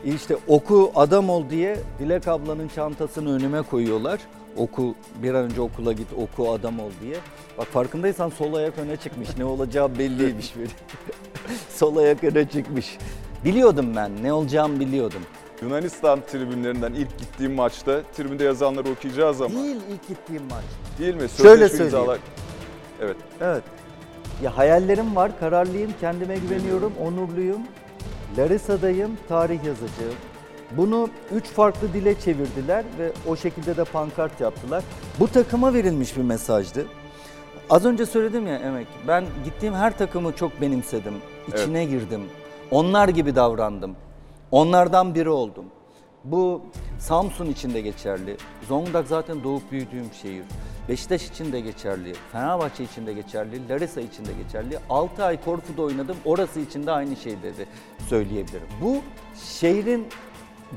işte 0.06 0.38
oku 0.48 0.92
adam 0.96 1.30
ol 1.30 1.50
diye 1.50 1.78
Dilek 2.00 2.28
ablanın 2.28 2.68
çantasını 2.68 3.36
önüme 3.36 3.62
koyuyorlar. 3.62 4.20
Oku 4.60 4.96
bir 5.24 5.34
an 5.34 5.44
önce 5.44 5.62
okula 5.62 5.94
git 5.94 6.08
oku 6.18 6.52
adam 6.52 6.80
ol 6.80 6.90
diye. 7.02 7.16
Bak 7.58 7.68
farkındaysan 7.68 8.30
sol 8.30 8.54
ayak 8.54 8.78
öne 8.78 8.98
çıkmış. 8.98 9.30
Ne 9.38 9.46
olacağı 9.46 10.00
belliymiş 10.00 10.56
böyle. 10.58 10.70
sol 11.70 11.98
ayak 11.98 12.24
öne 12.24 12.50
çıkmış. 12.50 12.98
Biliyordum 13.46 13.96
ben 13.96 14.12
ne 14.24 14.34
olacağımı 14.34 14.80
biliyordum. 14.80 15.22
Yunanistan 15.62 16.20
tribünlerinden 16.32 16.94
ilk 16.94 17.18
gittiğim 17.20 17.54
maçta 17.54 18.02
tribünde 18.18 18.44
yazanları 18.44 18.90
okuyacağız 18.90 19.42
ama 19.42 19.56
Değil 19.64 19.76
ilk 19.92 20.08
gittiğim 20.08 20.44
maç. 20.44 20.64
değil 21.00 21.14
mi? 21.16 21.20
Şöyle 21.20 21.30
Sözleşme 21.30 21.78
söyleyeyim. 21.78 21.98
imzalar- 22.06 22.20
Evet. 23.02 23.18
Evet. 23.42 23.64
Ya 24.44 24.58
hayallerim 24.58 25.16
var, 25.16 25.40
kararlıyım, 25.40 25.92
kendime 26.02 26.36
güveniyorum, 26.38 26.94
onurluyum. 27.02 27.62
Larissa'dayım, 28.38 29.12
tarih 29.30 29.58
yazacağım. 29.64 30.16
Bunu 30.72 31.10
üç 31.32 31.46
farklı 31.46 31.94
dile 31.94 32.20
çevirdiler 32.20 32.86
ve 33.00 33.12
o 33.28 33.36
şekilde 33.36 33.78
de 33.78 33.84
pankart 33.84 34.42
yaptılar. 34.42 34.84
Bu 35.20 35.28
takıma 35.28 35.74
verilmiş 35.74 36.18
bir 36.18 36.22
mesajdı. 36.22 36.86
Az 37.70 37.86
önce 37.86 38.06
söyledim 38.06 38.48
ya 38.48 38.56
Emek, 38.56 38.88
ben 39.08 39.26
gittiğim 39.46 39.74
her 39.74 39.98
takımı 39.98 40.36
çok 40.36 40.62
benimsedim. 40.62 41.14
İçine 41.48 41.86
girdim. 41.86 42.22
Onlar 42.72 43.10
gibi 43.10 43.36
davrandım. 43.36 43.96
Onlardan 44.52 45.16
biri 45.16 45.30
oldum. 45.30 45.66
Bu 46.24 46.62
Samsun 47.00 47.46
için 47.46 47.74
de 47.74 47.82
geçerli. 47.82 48.38
Zonguldak 48.68 49.08
zaten 49.08 49.44
doğup 49.44 49.72
büyüdüğüm 49.72 50.14
şehir. 50.22 50.44
Beşiktaş 50.90 51.28
için 51.28 51.52
de 51.52 51.60
geçerli. 51.60 52.14
Fenerbahçe 52.32 52.84
için 52.84 53.08
de 53.08 53.14
geçerli. 53.14 53.70
Larissa 53.70 54.02
için 54.02 54.26
de 54.26 54.30
geçerli. 54.44 54.78
6 54.90 55.24
ay 55.24 55.44
Korfu'da 55.44 55.82
oynadım. 55.82 56.18
Orası 56.26 56.60
için 56.60 56.86
de 56.86 56.92
aynı 56.92 57.16
şeyleri 57.16 57.66
söyleyebilirim. 58.10 58.68
Bu 58.82 58.98
şehrin 59.60 60.08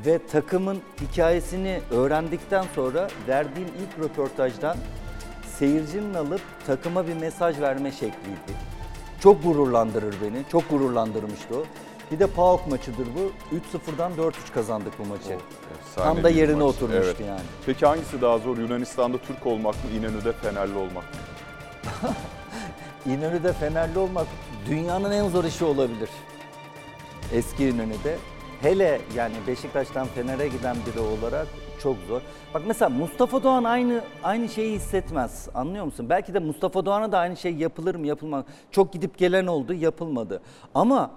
ve 0.07 0.27
takımın 0.27 0.79
hikayesini 1.01 1.81
öğrendikten 1.91 2.65
sonra 2.75 3.09
verdiğim 3.29 3.69
ilk 3.69 4.05
röportajdan 4.05 4.77
seyircinin 5.59 6.15
alıp 6.15 6.41
takıma 6.67 7.07
bir 7.09 7.15
mesaj 7.15 7.61
verme 7.61 7.93
şekliydi. 7.93 8.53
Çok 9.21 9.43
gururlandırır 9.45 10.15
beni. 10.23 10.45
Çok 10.53 10.71
gururlandırmıştı 10.71 11.57
o. 11.59 11.65
Bir 12.11 12.19
de 12.19 12.27
PAOK 12.27 12.67
maçıdır 12.67 13.07
bu. 13.17 13.33
3-0'dan 13.79 14.13
4-3 14.13 14.33
kazandık 14.55 14.93
bu 14.99 15.05
maçı. 15.05 15.39
Efsane 15.81 16.15
Tam 16.15 16.23
da 16.25 16.29
yerine 16.31 16.55
maç. 16.55 16.63
oturmuştu 16.75 17.05
Evet. 17.17 17.21
yani. 17.29 17.41
Peki 17.67 17.87
hangisi 17.87 18.21
daha 18.21 18.39
zor? 18.39 18.59
Yunanistan'da 18.59 19.19
Türk 19.19 19.47
olmak 19.47 19.75
mı, 19.75 19.91
İnönü'de 19.99 20.33
Fenerli 20.33 20.75
olmak 20.79 20.95
mı? 21.05 22.11
İnönü'de 23.07 23.53
Fenerli 23.53 23.99
olmak 23.99 24.27
dünyanın 24.69 25.11
en 25.13 25.29
zor 25.29 25.45
işi 25.45 25.65
olabilir. 25.65 26.09
Eski 27.33 27.69
İnönü'de. 27.69 28.17
Hele 28.63 29.01
yani 29.17 29.35
Beşiktaş'tan 29.47 30.07
Fener'e 30.07 30.49
giden 30.49 30.77
biri 30.87 31.01
olarak 31.01 31.47
çok 31.83 31.97
zor. 32.09 32.21
Bak 32.55 32.63
mesela 32.67 32.89
Mustafa 32.89 33.43
Doğan 33.43 33.65
aynı 33.65 34.01
aynı 34.23 34.49
şeyi 34.49 34.77
hissetmez. 34.77 35.49
Anlıyor 35.55 35.85
musun? 35.85 36.07
Belki 36.09 36.35
de 36.35 36.39
Mustafa 36.39 36.87
Doğan'a 36.87 37.13
da 37.13 37.19
aynı 37.19 37.37
şey 37.37 37.55
yapılır 37.55 37.95
mı 37.95 38.07
yapılmaz. 38.07 38.45
Çok 38.71 38.93
gidip 38.93 39.19
gelen 39.19 39.47
oldu 39.47 39.73
yapılmadı. 39.73 40.43
Ama 40.75 41.11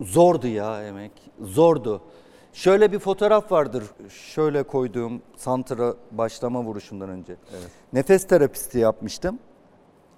zordu 0.00 0.46
ya 0.46 0.86
emek. 0.86 1.12
Zordu. 1.40 2.02
Şöyle 2.52 2.92
bir 2.92 2.98
fotoğraf 2.98 3.52
vardır. 3.52 3.84
Şöyle 4.08 4.62
koyduğum 4.62 5.22
santra 5.36 5.94
başlama 6.10 6.62
vuruşundan 6.62 7.08
önce. 7.08 7.36
Nefes 7.92 8.26
terapisti 8.26 8.78
yapmıştım. 8.78 9.38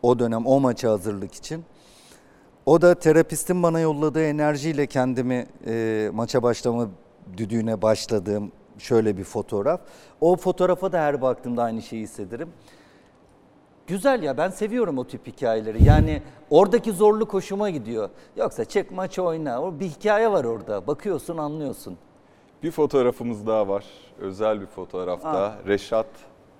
O 0.02 0.18
dönem 0.18 0.46
o 0.46 0.60
maça 0.60 0.90
hazırlık 0.90 1.34
için. 1.34 1.64
O 2.66 2.82
da 2.82 2.94
terapistin 2.94 3.62
bana 3.62 3.80
yolladığı 3.80 4.24
enerjiyle 4.24 4.86
kendimi 4.86 5.46
e, 5.66 6.10
maça 6.14 6.42
başlama 6.42 6.88
düdüğüne 7.36 7.82
başladığım 7.82 8.52
şöyle 8.78 9.16
bir 9.16 9.24
fotoğraf. 9.24 9.80
O 10.20 10.36
fotoğrafa 10.36 10.92
da 10.92 11.00
her 11.00 11.22
baktığımda 11.22 11.62
aynı 11.62 11.82
şeyi 11.82 12.02
hissederim. 12.02 12.48
Güzel 13.86 14.22
ya 14.22 14.36
ben 14.36 14.50
seviyorum 14.50 14.98
o 14.98 15.06
tip 15.06 15.26
hikayeleri. 15.26 15.84
Yani 15.84 16.22
oradaki 16.50 16.92
zorluk 16.92 17.34
hoşuma 17.34 17.70
gidiyor. 17.70 18.10
Yoksa 18.36 18.64
çek 18.64 18.90
maçı 18.90 19.22
oyna. 19.22 19.62
O 19.62 19.80
bir 19.80 19.86
hikaye 19.86 20.32
var 20.32 20.44
orada. 20.44 20.86
Bakıyorsun 20.86 21.36
anlıyorsun. 21.36 21.98
Bir 22.62 22.70
fotoğrafımız 22.70 23.46
daha 23.46 23.68
var. 23.68 23.84
Özel 24.20 24.60
bir 24.60 24.66
fotoğrafta. 24.66 25.58
Reşat 25.66 26.06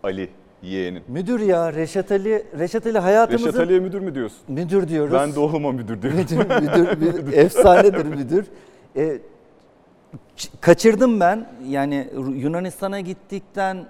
Ali 0.03 0.31
yeğenin. 0.64 1.03
Müdür 1.09 1.40
ya 1.40 1.72
Reşat 1.72 2.12
Ali, 2.12 2.46
Reşat 2.59 2.87
Ali 2.87 2.98
hayatımızın 2.98 3.46
Reşat 3.48 3.61
Ali'ye 3.61 3.81
müdür 3.81 4.00
mü 4.00 4.14
diyorsun? 4.14 4.38
müdür 4.48 4.88
diyoruz. 4.88 5.12
Ben 5.14 5.35
de 5.35 5.40
oğluma 5.40 5.72
müdür 5.72 6.03
diyorum. 6.03 6.18
müdür, 6.20 6.37
müdür, 6.61 6.96
müdür, 7.16 7.33
efsanedir 7.33 8.07
müdür. 8.07 8.46
E, 8.96 9.18
ç- 10.37 10.50
kaçırdım 10.61 11.20
ben. 11.20 11.46
Yani 11.68 12.09
Yunanistan'a 12.35 13.00
gittikten 13.00 13.87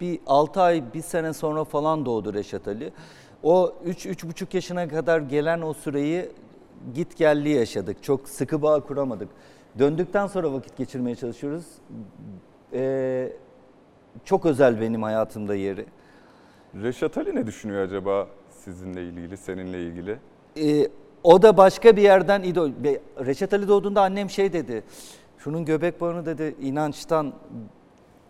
bir 0.00 0.18
6 0.26 0.60
ay, 0.62 0.82
bir 0.94 1.02
sene 1.02 1.32
sonra 1.32 1.64
falan 1.64 2.06
doğdu 2.06 2.34
Reşat 2.34 2.68
Ali. 2.68 2.92
O 3.42 3.72
3-3,5 3.86 4.46
yaşına 4.56 4.88
kadar 4.88 5.20
gelen 5.20 5.62
o 5.62 5.72
süreyi 5.74 6.28
git 6.94 7.16
gelli 7.16 7.48
yaşadık. 7.48 8.02
Çok 8.02 8.28
sıkı 8.28 8.62
bağ 8.62 8.80
kuramadık. 8.80 9.28
Döndükten 9.78 10.26
sonra 10.26 10.52
vakit 10.52 10.76
geçirmeye 10.76 11.16
çalışıyoruz. 11.16 11.64
E, 12.72 13.32
çok 14.24 14.46
özel 14.46 14.80
benim 14.80 15.02
hayatımda 15.02 15.54
yeri. 15.54 15.86
Reşat 16.82 17.18
Ali 17.18 17.34
ne 17.34 17.46
düşünüyor 17.46 17.82
acaba 17.82 18.28
sizinle 18.50 19.04
ilgili, 19.04 19.36
seninle 19.36 19.82
ilgili? 19.82 20.18
Ee, 20.56 20.88
o 21.22 21.42
da 21.42 21.56
başka 21.56 21.96
bir 21.96 22.02
yerden 22.02 22.42
idol. 22.42 22.70
Reşat 23.26 23.52
Ali 23.52 23.68
doğduğunda 23.68 24.02
annem 24.02 24.30
şey 24.30 24.52
dedi. 24.52 24.82
Şunun 25.38 25.64
göbek 25.64 26.00
bağını 26.00 26.26
dedi 26.26 26.54
inançtan 26.60 27.32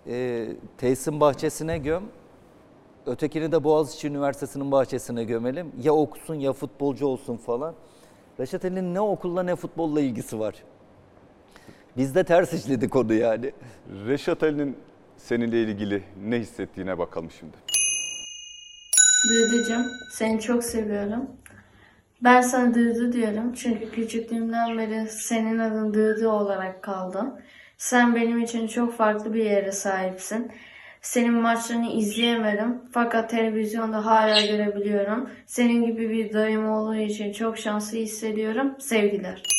e, 0.07 0.47
tesisin 0.79 1.21
bahçesine 1.21 1.79
göm. 1.79 2.03
Ötekini 3.07 3.53
de 3.53 3.65
Boğaziçi 3.65 4.09
Üniversitesi'nin 4.09 4.73
bahçesine 4.73 5.25
gömelim. 5.25 5.73
Ya 5.83 5.93
okusun 5.93 6.35
ya 6.35 6.53
futbolcu 6.53 7.07
olsun 7.07 7.37
falan. 7.37 7.75
Reşat 8.41 8.65
Ali'nin 8.65 8.95
ne 8.95 9.01
okulla 9.01 9.43
ne 9.43 9.57
futbolla 9.57 10.01
ilgisi 10.01 10.39
var. 10.39 10.55
Biz 11.97 12.15
de 12.15 12.25
ters 12.25 12.53
işledik 12.53 12.97
onu 12.97 13.15
yani. 13.15 13.53
Reşat 14.07 14.43
Ali'nin 14.43 14.77
seninle 15.19 15.63
ilgili 15.63 16.03
ne 16.25 16.39
hissettiğine 16.39 16.99
bakalım 16.99 17.31
şimdi. 17.31 17.57
Dıdıcım, 19.31 19.87
seni 20.11 20.41
çok 20.41 20.65
seviyorum. 20.65 21.31
Ben 22.25 22.41
sana 22.41 22.75
Dıdı 22.75 23.13
diyorum 23.13 23.53
çünkü 23.53 23.91
küçüklüğümden 23.91 24.79
beri 24.79 25.09
senin 25.09 25.59
adın 25.59 25.95
Dıdı 25.95 26.29
olarak 26.29 26.83
kaldı. 26.83 27.43
Sen 27.79 28.15
benim 28.15 28.43
için 28.43 28.67
çok 28.67 28.95
farklı 28.97 29.35
bir 29.35 29.45
yere 29.45 29.73
sahipsin. 29.73 30.53
Senin 31.03 31.35
maçlarını 31.35 31.93
izleyemedim 31.93 32.83
fakat 32.93 33.31
televizyonda 33.31 34.07
hala 34.07 34.41
görebiliyorum. 34.47 35.31
Senin 35.47 35.87
gibi 35.87 36.11
bir 36.11 36.33
dayım 36.33 36.71
olduğu 36.71 36.97
için 36.97 37.33
çok 37.33 37.59
şanslı 37.59 37.99
hissediyorum. 37.99 38.75
Sevgiler. 38.79 39.56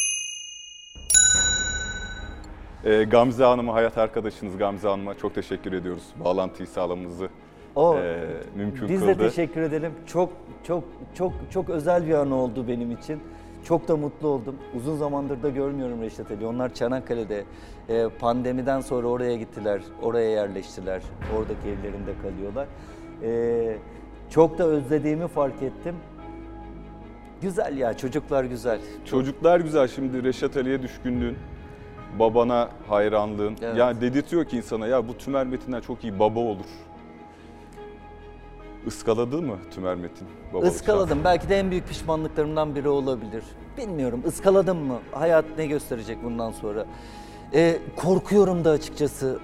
Ee, 2.88 3.04
Gamze 3.04 3.44
Hanım'a, 3.44 3.74
hayat 3.74 3.98
arkadaşınız 3.98 4.58
Gamze 4.58 4.88
Hanım'a 4.88 5.14
çok 5.18 5.36
teşekkür 5.36 5.74
ediyoruz. 5.74 6.04
Bağlantıyı 6.26 6.68
sağlamamızı 6.68 7.30
O 7.76 7.98
e, 7.98 8.24
mümkün 8.56 8.90
Biz 8.90 9.00
kıldı. 9.00 9.20
de 9.20 9.30
teşekkür 9.30 9.62
edelim. 9.62 9.92
Çok 10.06 10.30
çok 10.64 10.84
çok 11.16 11.34
çok 11.52 11.70
özel 11.70 12.08
bir 12.08 12.14
an 12.14 12.32
oldu 12.32 12.68
benim 12.68 12.92
için. 12.92 13.20
Çok 13.64 13.88
da 13.88 13.98
mutlu 13.98 14.28
oldum. 14.28 14.56
Uzun 14.78 14.98
zamandır 14.98 15.44
da 15.44 15.50
görmüyorum 15.50 16.02
Reşat 16.02 16.32
Ali. 16.32 16.46
Onlar 16.46 16.74
Çanakkale'de 16.74 17.44
e, 17.90 18.08
pandemiden 18.20 18.82
sonra 18.82 19.08
oraya 19.08 19.36
gittiler. 19.36 19.82
Oraya 20.02 20.30
yerleştiler. 20.30 21.02
Oradaki 21.38 21.68
evlerinde 21.68 22.12
kalıyorlar. 22.22 22.68
E, 23.24 23.78
çok 24.30 24.58
da 24.58 24.64
özlediğimi 24.68 25.28
fark 25.28 25.64
ettim. 25.64 25.96
Güzel 27.42 27.78
ya 27.78 27.98
çocuklar 27.98 28.44
güzel. 28.44 28.80
Çocuklar 29.06 29.60
güzel 29.60 29.88
şimdi 29.88 30.24
Reşat 30.24 30.58
Ali'ye 30.58 30.82
düşkünlüğün, 30.82 31.38
babana 32.20 32.70
hayranlığın. 32.90 33.56
Evet. 33.62 33.78
Yani 33.78 34.02
dedirtiyor 34.02 34.46
ki 34.46 34.58
insana 34.58 34.88
ya 34.88 35.08
bu 35.08 35.18
Tümer 35.18 35.48
Metin'den 35.48 35.82
çok 35.82 36.04
iyi 36.04 36.20
baba 36.20 36.40
olur. 36.40 36.66
Iskaladı 38.86 39.42
mı 39.42 39.56
Tümer 39.72 39.96
Metin 39.96 40.28
Iskaladım. 40.64 41.20
Belki 41.24 41.50
de 41.50 41.60
en 41.60 41.72
büyük 41.72 41.88
pişmanlıklarımdan 41.88 42.76
biri 42.76 42.90
olabilir. 42.90 43.44
Bilmiyorum. 43.78 44.24
Iskaladım 44.28 44.78
mı? 44.78 45.00
Hayat 45.12 45.46
ne 45.58 45.66
gösterecek 45.66 46.24
bundan 46.24 46.52
sonra? 46.52 46.86
Ee, 47.54 47.78
korkuyorum 47.96 48.66
da 48.66 48.70
açıkçası. 48.72 49.40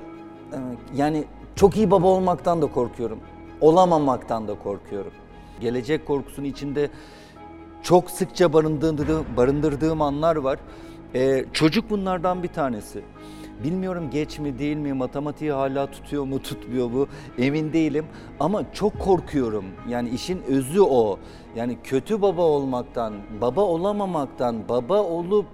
Ee, 0.53 0.57
Yani 0.95 1.23
çok 1.55 1.77
iyi 1.77 1.91
baba 1.91 2.07
olmaktan 2.07 2.61
da 2.61 2.67
korkuyorum. 2.67 3.19
Olamamaktan 3.61 4.47
da 4.47 4.59
korkuyorum. 4.59 5.11
Gelecek 5.61 6.05
korkusunun 6.07 6.45
içinde 6.47 6.89
çok 7.83 8.11
sıkça 8.11 8.53
barındırdığım, 8.53 9.25
barındırdığım 9.37 10.01
anlar 10.01 10.35
var. 10.35 10.59
Ee, 11.15 11.45
çocuk 11.53 11.89
bunlardan 11.89 12.43
bir 12.43 12.47
tanesi. 12.47 13.01
Bilmiyorum 13.63 14.09
geç 14.11 14.39
mi 14.39 14.59
değil 14.59 14.77
mi, 14.77 14.93
matematiği 14.93 15.51
hala 15.51 15.91
tutuyor 15.91 16.23
mu 16.23 16.41
tutmuyor 16.41 16.91
mu 16.91 17.07
emin 17.37 17.73
değilim. 17.73 18.05
Ama 18.39 18.73
çok 18.73 18.99
korkuyorum. 18.99 19.65
Yani 19.89 20.09
işin 20.09 20.41
özü 20.41 20.81
o. 20.81 21.19
Yani 21.55 21.77
kötü 21.83 22.21
baba 22.21 22.41
olmaktan, 22.41 23.13
baba 23.41 23.61
olamamaktan, 23.61 24.69
baba 24.69 25.01
olup 25.03 25.45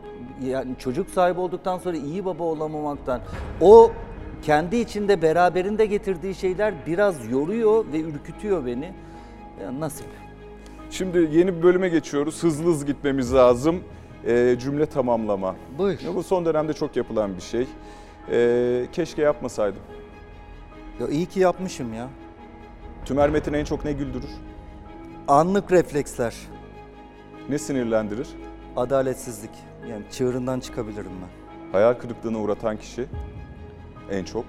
yani 0.43 0.76
çocuk 0.80 1.10
sahibi 1.10 1.39
olduktan 1.39 1.78
sonra 1.78 1.97
iyi 1.97 2.26
baba 2.26 2.43
olamamaktan 2.43 3.22
o 3.62 3.91
kendi 4.41 4.78
içinde 4.78 5.22
beraberinde 5.22 5.86
getirdiği 5.86 6.36
şeyler 6.36 6.74
biraz 6.88 7.32
yoruyor 7.32 7.86
ve 7.93 7.99
ürkütüyor 7.99 8.66
beni. 8.66 8.93
Ya 9.64 9.80
nasip. 9.80 10.07
Şimdi 10.91 11.18
yeni 11.32 11.57
bir 11.57 11.64
bölüme 11.64 11.89
geçiyoruz. 11.89 12.43
Hızlı 12.43 12.66
hızlı 12.66 12.86
gitmemiz 12.86 13.34
lazım. 13.34 13.84
Ee, 14.28 14.55
cümle 14.59 14.86
tamamlama. 14.86 15.55
Buyur. 15.78 15.99
Ya 15.99 16.15
bu 16.15 16.24
son 16.24 16.45
dönemde 16.45 16.74
çok 16.74 16.95
yapılan 16.95 17.36
bir 17.36 17.41
şey. 17.41 17.67
Ee, 18.32 18.86
keşke 18.91 19.22
yapmasaydım. 19.22 19.82
Ya 20.99 21.07
iyi 21.07 21.26
ki 21.26 21.39
yapmışım 21.39 21.93
ya. 21.93 22.07
Tümer 23.05 23.30
Metin 23.30 23.53
en 23.53 23.63
çok 23.65 23.86
ne 23.86 23.93
güldürür? 23.93 24.30
Anlık 25.28 25.72
refleksler, 25.72 26.36
Ne 27.49 27.57
sinirlendirir? 27.57 28.28
adaletsizlik. 28.76 29.51
Yani 29.89 30.03
çığırından 30.11 30.59
çıkabilirim 30.59 31.11
ben. 31.22 31.72
Hayal 31.72 31.93
kırıklığına 31.93 32.39
uğratan 32.39 32.78
kişi 32.78 33.05
en 34.11 34.24
çok. 34.26 34.45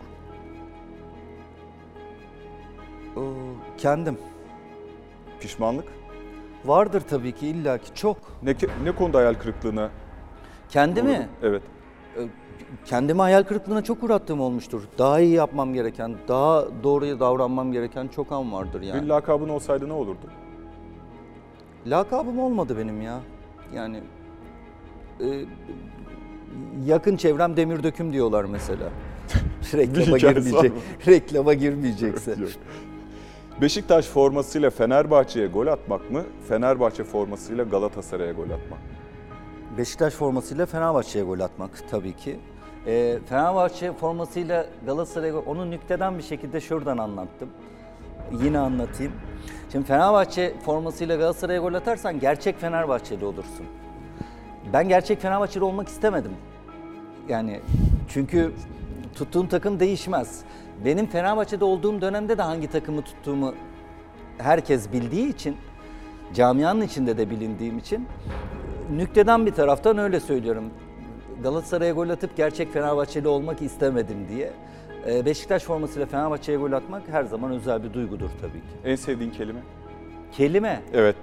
Oo, 3.17 3.23
kendim. 3.79 4.19
Pişmanlık. 5.41 5.85
Vardır 6.65 7.03
tabii 7.11 7.33
ki 7.33 7.47
illaki 7.47 7.95
çok. 7.95 8.17
Ne, 8.43 8.55
ne 8.85 8.93
konuda 8.93 9.19
hayal 9.19 9.35
kırıklığına 9.35 9.91
Kendimi, 10.69 11.11
uğradın? 11.11 11.27
Evet. 11.43 11.63
kendimi 12.85 13.21
hayal 13.21 13.43
kırıklığına 13.43 13.85
çok 13.85 14.03
uğrattığım 14.03 14.41
olmuştur. 14.41 14.83
Daha 14.99 15.21
iyi 15.21 15.35
yapmam 15.35 15.75
gereken, 15.75 16.15
daha 16.29 16.65
doğruya 16.83 17.21
davranmam 17.21 17.73
gereken 17.73 18.09
çok 18.09 18.33
an 18.33 18.53
vardır 18.53 18.83
yani. 18.83 19.03
Bir 19.03 19.09
lakabın 19.09 19.49
olsaydı 19.49 19.89
ne 19.89 19.93
olurdu? 19.93 20.27
Lakabım 21.87 22.39
olmadı 22.39 22.79
benim 22.79 23.03
ya. 23.03 23.21
Yani 23.75 24.01
e, 25.21 25.45
yakın 26.87 27.17
çevrem 27.17 27.57
demir 27.57 27.83
döküm 27.83 28.13
diyorlar 28.13 28.45
mesela. 28.45 28.89
reklama 29.75 30.19
girmeyecek. 30.19 30.73
reklama 31.07 31.55
girmeyecekse. 31.55 32.37
Beşiktaş 33.61 34.07
formasıyla 34.07 34.71
Fenerbahçe'ye 34.71 35.47
gol 35.47 35.67
atmak 35.67 36.11
mı? 36.11 36.25
Fenerbahçe 36.49 37.05
formasıyla 37.05 37.65
Galatasaray'a 37.65 38.33
gol 38.33 38.45
atmak 38.45 38.71
mı? 38.71 38.77
Beşiktaş 39.79 40.15
formasıyla 40.15 40.67
Fenerbahçe'ye 40.67 41.25
gol 41.25 41.41
atmak 41.41 41.71
tabii 41.91 42.17
ki. 42.17 42.41
E, 42.87 43.19
Fenerbahçe 43.29 43.93
formasıyla 43.93 44.67
Galatasaray'a 44.87 45.39
onu 45.39 45.71
nükteden 45.71 46.19
bir 46.19 46.23
şekilde 46.23 46.61
şuradan 46.61 46.99
anlattım. 46.99 47.51
Yine 48.43 48.59
anlatayım. 48.59 49.13
Şimdi 49.73 49.87
Fenerbahçe 49.87 50.55
formasıyla 50.65 51.17
Galatasaray'a 51.17 51.61
gol 51.61 51.75
atarsan 51.75 52.21
gerçek 52.21 52.59
Fenerbahçeli 52.59 53.25
olursun. 53.25 53.67
Ben 54.73 54.89
gerçek 54.89 55.21
Fenerbahçeli 55.21 55.65
olmak 55.65 55.89
istemedim. 55.89 56.33
Yani 57.29 57.61
çünkü 58.09 58.53
tuttuğum 59.15 59.49
takım 59.49 59.81
değişmez. 59.81 60.45
Benim 60.85 61.07
Fenerbahçe'de 61.07 61.65
olduğum 61.65 62.01
dönemde 62.01 62.39
de 62.39 62.43
hangi 62.43 62.67
takımı 62.71 63.03
tuttuğumu 63.03 63.55
herkes 64.39 64.93
bildiği 64.93 65.29
için, 65.29 65.57
camianın 66.35 66.81
içinde 66.81 67.19
de 67.19 67.31
bilindiğim 67.31 67.79
için 67.79 68.07
nükteden 68.97 69.47
bir 69.47 69.53
taraftan 69.53 69.99
öyle 69.99 70.21
söylüyorum. 70.21 70.65
Galatasaray'a 71.43 71.93
gol 71.93 72.09
atıp 72.09 72.37
gerçek 72.37 72.73
Fenerbahçeli 72.73 73.29
olmak 73.29 73.63
istemedim 73.63 74.27
diye. 74.29 74.53
Ee, 75.07 75.25
Beşiktaş 75.25 75.63
formasıyla 75.63 76.07
Fenerbahçe'ye 76.07 76.59
gol 76.59 76.73
atmak 76.73 77.03
her 77.09 77.25
zaman 77.25 77.51
özel 77.53 77.85
bir 77.85 77.93
duygudur 77.93 78.31
tabii 78.41 78.53
ki. 78.61 78.67
En 78.85 78.97
sevdiğin 78.97 79.31
kelime? 79.31 79.61
Kelime 80.33 80.83
Evet. 80.95 81.17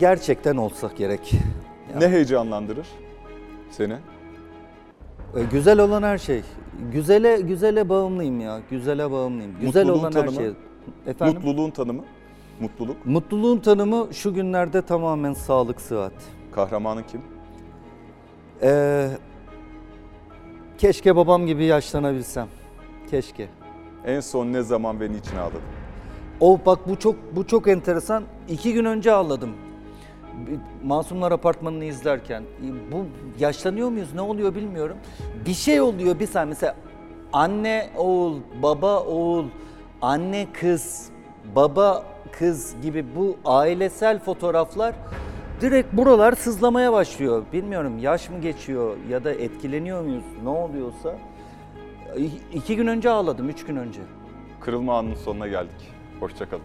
gerçekten 0.00 0.56
olsa 0.56 0.90
gerek. 0.96 1.32
Ne 1.98 2.08
heyecanlandırır 2.08 2.86
seni? 3.70 3.96
Ee, 5.36 5.42
Güzel 5.52 5.78
olan 5.80 6.02
her 6.02 6.18
şey. 6.18 6.42
Güzele 6.92 7.40
güzele 7.40 7.88
bağımlıyım 7.88 8.40
ya. 8.40 8.60
Güzele 8.70 9.10
bağımlıyım. 9.10 9.52
Güzel 9.60 9.84
Mutluluğun 9.84 10.00
olan 10.00 10.12
her 10.12 10.20
tanımı? 10.20 10.36
şey. 10.36 10.50
Efendim? 11.06 11.34
Mutluluğun 11.34 11.70
tanımı? 11.70 12.02
Mutluluk. 12.60 13.06
Mutluluğun 13.06 13.58
tanımı 13.58 14.08
şu 14.14 14.34
günlerde 14.34 14.82
tamamen 14.82 15.32
sağlık, 15.32 15.80
sıhhat. 15.80 16.12
Kahramanın 16.52 17.02
kim? 17.02 17.20
Ee, 18.62 19.08
keşke 20.78 21.16
babam 21.16 21.46
gibi 21.46 21.64
yaşlanabilsem. 21.64 22.48
Keşke. 23.10 23.48
En 24.06 24.20
son 24.20 24.46
ne 24.52 24.62
zaman 24.62 25.00
ve 25.00 25.12
niçin 25.12 25.36
ağladın? 25.36 25.60
O 26.40 26.58
bak 26.66 26.88
bu 26.88 26.98
çok 26.98 27.16
bu 27.36 27.46
çok 27.46 27.68
enteresan. 27.68 28.22
İki 28.48 28.72
gün 28.72 28.84
önce 28.84 29.12
ağladım. 29.12 29.50
Masumlar 30.84 31.32
Apartmanı'nı 31.32 31.84
izlerken. 31.84 32.42
Bu 32.92 33.06
yaşlanıyor 33.38 33.88
muyuz 33.88 34.14
ne 34.14 34.20
oluyor 34.20 34.54
bilmiyorum. 34.54 34.96
Bir 35.46 35.54
şey 35.54 35.80
oluyor 35.80 36.18
bir 36.18 36.26
saniye. 36.26 36.48
Mesela 36.48 36.76
anne 37.32 37.90
oğul, 37.96 38.36
baba 38.62 39.00
oğul, 39.00 39.44
anne 40.02 40.46
kız, 40.52 41.10
baba 41.56 42.04
kız 42.32 42.74
gibi 42.82 43.04
bu 43.16 43.36
ailesel 43.44 44.18
fotoğraflar 44.18 44.94
direkt 45.60 45.92
buralar 45.92 46.32
sızlamaya 46.32 46.92
başlıyor. 46.92 47.42
Bilmiyorum 47.52 47.98
yaş 47.98 48.30
mı 48.30 48.40
geçiyor 48.40 48.96
ya 49.08 49.24
da 49.24 49.32
etkileniyor 49.32 50.02
muyuz 50.02 50.24
ne 50.42 50.48
oluyorsa. 50.48 51.14
İki 52.52 52.76
gün 52.76 52.86
önce 52.86 53.10
ağladım, 53.10 53.48
üç 53.48 53.64
gün 53.64 53.76
önce. 53.76 54.00
Kırılma 54.60 54.98
anının 54.98 55.14
sonuna 55.14 55.48
geldik. 55.48 55.92
Hoşçakalın. 56.20 56.62